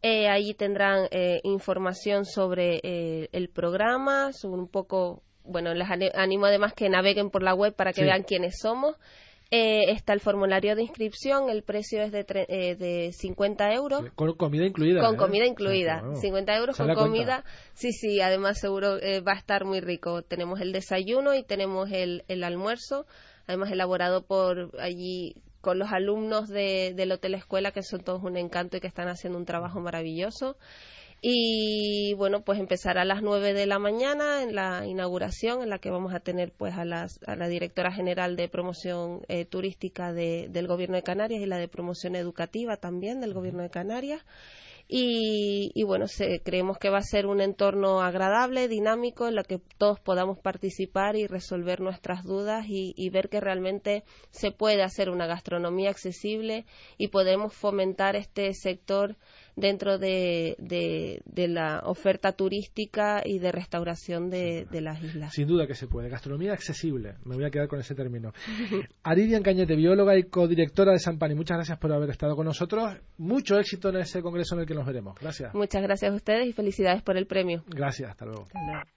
Eh, 0.01 0.29
allí 0.29 0.55
tendrán 0.55 1.09
eh, 1.11 1.41
información 1.43 2.25
sobre 2.25 2.79
eh, 2.85 3.31
el 3.33 3.49
programa, 3.49 4.33
sobre 4.33 4.61
un 4.61 4.69
poco, 4.69 5.25
bueno, 5.43 5.75
les 5.75 5.89
animo 6.15 6.47
además 6.47 6.73
que 6.73 6.89
naveguen 6.89 7.31
por 7.31 7.43
la 7.43 7.57
web 7.57 7.75
para 7.75 7.93
que 7.93 8.05
vean 8.05 8.23
quiénes 8.23 8.61
somos. 8.61 8.95
Eh, 9.51 9.93
está 9.93 10.13
el 10.13 10.21
formulario 10.21 10.75
de 10.75 10.83
inscripción, 10.83 11.51
el 11.51 11.63
precio 11.63 12.03
es 12.03 12.11
de, 12.11 12.25
de 12.25 13.13
50 13.13 13.73
euros. 13.75 14.05
Con 14.15 14.35
comida 14.35 14.67
incluida. 14.67 15.01
Con 15.01 15.17
comida 15.17 15.47
incluida. 15.47 16.03
50 16.15 16.57
euros 16.57 16.77
con 16.77 16.95
comida. 16.95 17.45
Sí, 17.75 17.93
sí, 17.93 18.21
además 18.21 18.59
seguro 18.59 18.99
va 19.27 19.33
a 19.33 19.39
estar 19.39 19.65
muy 19.65 19.81
rico. 19.81 20.23
Tenemos 20.23 20.61
el 20.61 20.73
desayuno 20.73 21.35
y 21.35 21.45
tenemos 21.45 21.91
el, 21.93 22.25
el 22.27 22.43
almuerzo, 22.43 23.07
además 23.47 23.71
elaborado 23.71 24.27
por 24.27 24.73
allí 24.81 25.37
con 25.67 25.81
los 25.81 25.91
alumnos 25.91 26.49
de, 26.49 26.95
del 26.95 27.11
Hotel 27.11 27.35
Escuela, 27.35 27.73
que 27.73 27.83
son 27.83 28.01
todos 28.05 28.23
un 28.23 28.37
encanto 28.37 28.77
y 28.77 28.81
que 28.81 28.87
están 28.87 29.09
haciendo 29.09 29.37
un 29.37 29.45
trabajo 29.45 29.81
maravilloso. 29.81 30.57
Y 31.21 32.15
bueno, 32.15 32.43
pues 32.43 32.59
empezará 32.61 33.03
a 33.03 33.05
las 33.07 33.23
nueve 33.23 33.55
de 33.55 33.67
la 33.67 33.79
mañana 33.79 34.43
en 34.43 34.55
la 34.55 34.87
inauguración, 34.87 35.63
en 35.63 35.71
la 35.71 35.79
que 35.79 35.91
vamos 35.91 36.15
a 36.15 36.21
tener 36.21 36.53
pues 36.53 36.75
a, 36.75 36.85
las, 36.85 37.19
a 37.27 37.37
la 37.37 37.49
directora 37.49 37.91
general 37.91 38.37
de 38.37 38.49
promoción 38.49 39.23
eh, 39.29 39.45
turística 39.45 40.13
del 40.13 40.67
Gobierno 40.67 40.97
de 40.97 41.03
Canarias 41.03 41.41
y 41.41 41.47
la 41.47 41.59
de 41.59 41.69
promoción 41.69 42.17
educativa 42.17 42.77
también 42.77 43.21
del 43.21 43.35
Gobierno 43.35 43.63
de 43.63 43.71
Canarias. 43.71 44.23
Y, 44.89 45.83
bueno, 45.83 46.07
creemos 46.45 46.79
que 46.79 46.91
va 46.91 46.99
a 46.99 47.03
ser 47.03 47.27
un 47.27 47.41
entorno 47.41 48.03
agradable, 48.03 48.69
dinámico, 48.69 49.27
en 49.27 49.37
el 49.37 49.45
que 49.45 49.61
todos 49.79 49.99
podamos 49.99 50.39
participar 50.39 51.17
y 51.17 51.27
resolver 51.27 51.81
nuestras 51.81 52.23
dudas 52.23 52.67
y, 52.69 53.11
ver 53.11 53.29
que 53.29 53.41
realmente 53.41 54.05
se 54.31 54.53
puede 54.53 54.85
hacer 54.85 55.11
una 55.11 55.27
gastronomía 55.27 55.91
accesible 55.91 56.67
y 56.99 57.09
podemos 57.09 57.53
fomentar 57.53 58.15
este 58.15 58.53
sector 58.55 59.17
dentro 59.57 59.99
de, 59.99 60.55
de, 60.59 61.49
la 61.49 61.81
oferta 61.85 62.33
turística 62.33 63.23
y 63.25 63.39
de 63.39 63.51
restauración 63.51 64.31
de, 64.31 64.67
las 64.81 65.03
islas. 65.03 65.33
Sin 65.33 65.49
duda 65.49 65.67
que 65.67 65.75
se 65.75 65.89
puede. 65.89 66.09
Gastronomía 66.09 66.53
accesible. 66.53 67.15
Me 67.25 67.35
voy 67.35 67.45
a 67.45 67.51
quedar 67.51 67.67
con 67.67 67.81
ese 67.81 67.95
término. 67.95 68.33
Aridian 69.03 69.43
Cañete, 69.43 69.75
bióloga 69.75 70.17
y 70.17 70.25
codirectora 70.25 70.93
de 70.93 70.99
San 70.99 71.19
Pani, 71.19 71.35
muchas 71.35 71.57
gracias 71.57 71.79
por 71.79 71.93
haber 71.93 72.11
estado 72.11 72.37
con 72.37 72.45
nosotros. 72.45 72.97
Mucho 73.19 73.59
éxito 73.59 73.89
en 73.89 73.97
ese 73.97 74.21
congreso 74.23 74.55
en 74.55 74.63
el 74.63 74.67
que 74.67 74.75
nos 74.75 74.87
veremos. 74.87 75.15
Gracias. 75.21 75.55
Muchas 75.55 75.83
gracias 75.83 76.13
a 76.13 76.15
ustedes 76.15 76.47
y 76.47 76.53
felicidades 76.53 77.03
por 77.03 77.17
el 77.17 77.27
premio. 77.27 77.65
Gracias. 77.69 78.11
Hasta 78.11 78.27
luego. 78.27 78.43
Hasta 78.43 78.61
luego. 78.61 78.96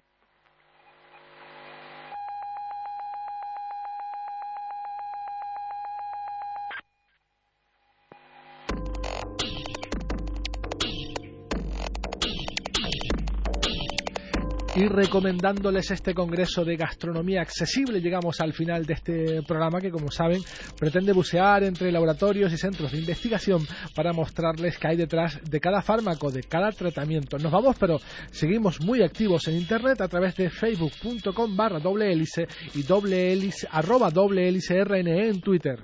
Recomendándoles 14.90 15.92
este 15.92 16.14
Congreso 16.14 16.66
de 16.66 16.76
Gastronomía 16.76 17.42
Accesible. 17.42 18.02
Llegamos 18.02 18.42
al 18.42 18.54
final 18.54 18.86
de 18.86 18.94
este 18.94 19.44
programa 19.44 19.80
que, 19.80 19.92
como 19.92 20.12
saben, 20.12 20.42
pretende 20.78 21.14
bucear 21.14 21.64
entre 21.64 21.92
laboratorios 21.92 22.52
y 22.52 22.58
centros 22.58 22.92
de 22.92 23.00
investigación 23.00 23.66
para 23.96 24.14
mostrarles 24.14 24.78
qué 24.78 24.90
hay 24.90 24.98
detrás 24.98 25.40
de 25.44 25.60
cada 25.60 25.82
fármaco, 25.82 26.32
de 26.32 26.44
cada 26.44 26.72
tratamiento. 26.72 27.38
Nos 27.38 27.52
vamos, 27.52 27.76
pero 27.80 28.00
seguimos 28.32 28.82
muy 28.82 29.04
activos 29.04 29.48
en 29.48 29.56
Internet 29.56 30.02
a 30.02 30.08
través 30.08 30.36
de 30.36 30.50
facebook.com 30.50 31.56
barra 31.56 31.80
doble 31.80 32.12
hélice 32.12 32.48
y 32.74 32.84
doble 32.84 33.32
hélice, 33.32 33.68
arroba 33.72 34.10
doble 34.10 34.48
hélice 34.48 34.84
RNE 34.84 35.30
en 35.30 35.42
Twitter. 35.42 35.84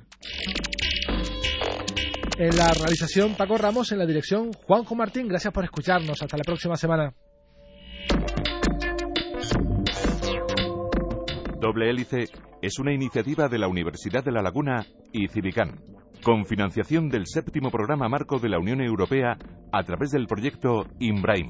En 2.37 2.57
la 2.57 2.73
realización 2.73 3.35
Paco 3.35 3.57
Ramos, 3.57 3.91
en 3.93 3.99
la 3.99 4.05
dirección 4.05 4.51
Juanjo 4.51 4.93
Martín. 4.95 5.27
Gracias 5.27 5.53
por 5.53 5.63
escucharnos. 5.63 6.21
Hasta 6.21 6.35
la 6.35 6.43
próxima 6.43 6.75
semana. 6.75 7.13
Doble 11.65 11.89
Hélice 11.89 12.25
es 12.61 12.77
una 12.77 12.93
iniciativa 12.93 13.49
de 13.49 13.57
la 13.57 13.67
Universidad 13.67 14.23
de 14.23 14.31
La 14.31 14.43
Laguna 14.43 14.85
y 15.11 15.27
Civicán, 15.29 15.79
con 16.23 16.45
financiación 16.45 17.09
del 17.09 17.25
séptimo 17.25 17.71
programa 17.71 18.07
marco 18.07 18.37
de 18.37 18.49
la 18.49 18.59
Unión 18.59 18.81
Europea 18.81 19.39
a 19.71 19.83
través 19.83 20.11
del 20.11 20.27
proyecto 20.27 20.85
IMBRAIM. 20.99 21.49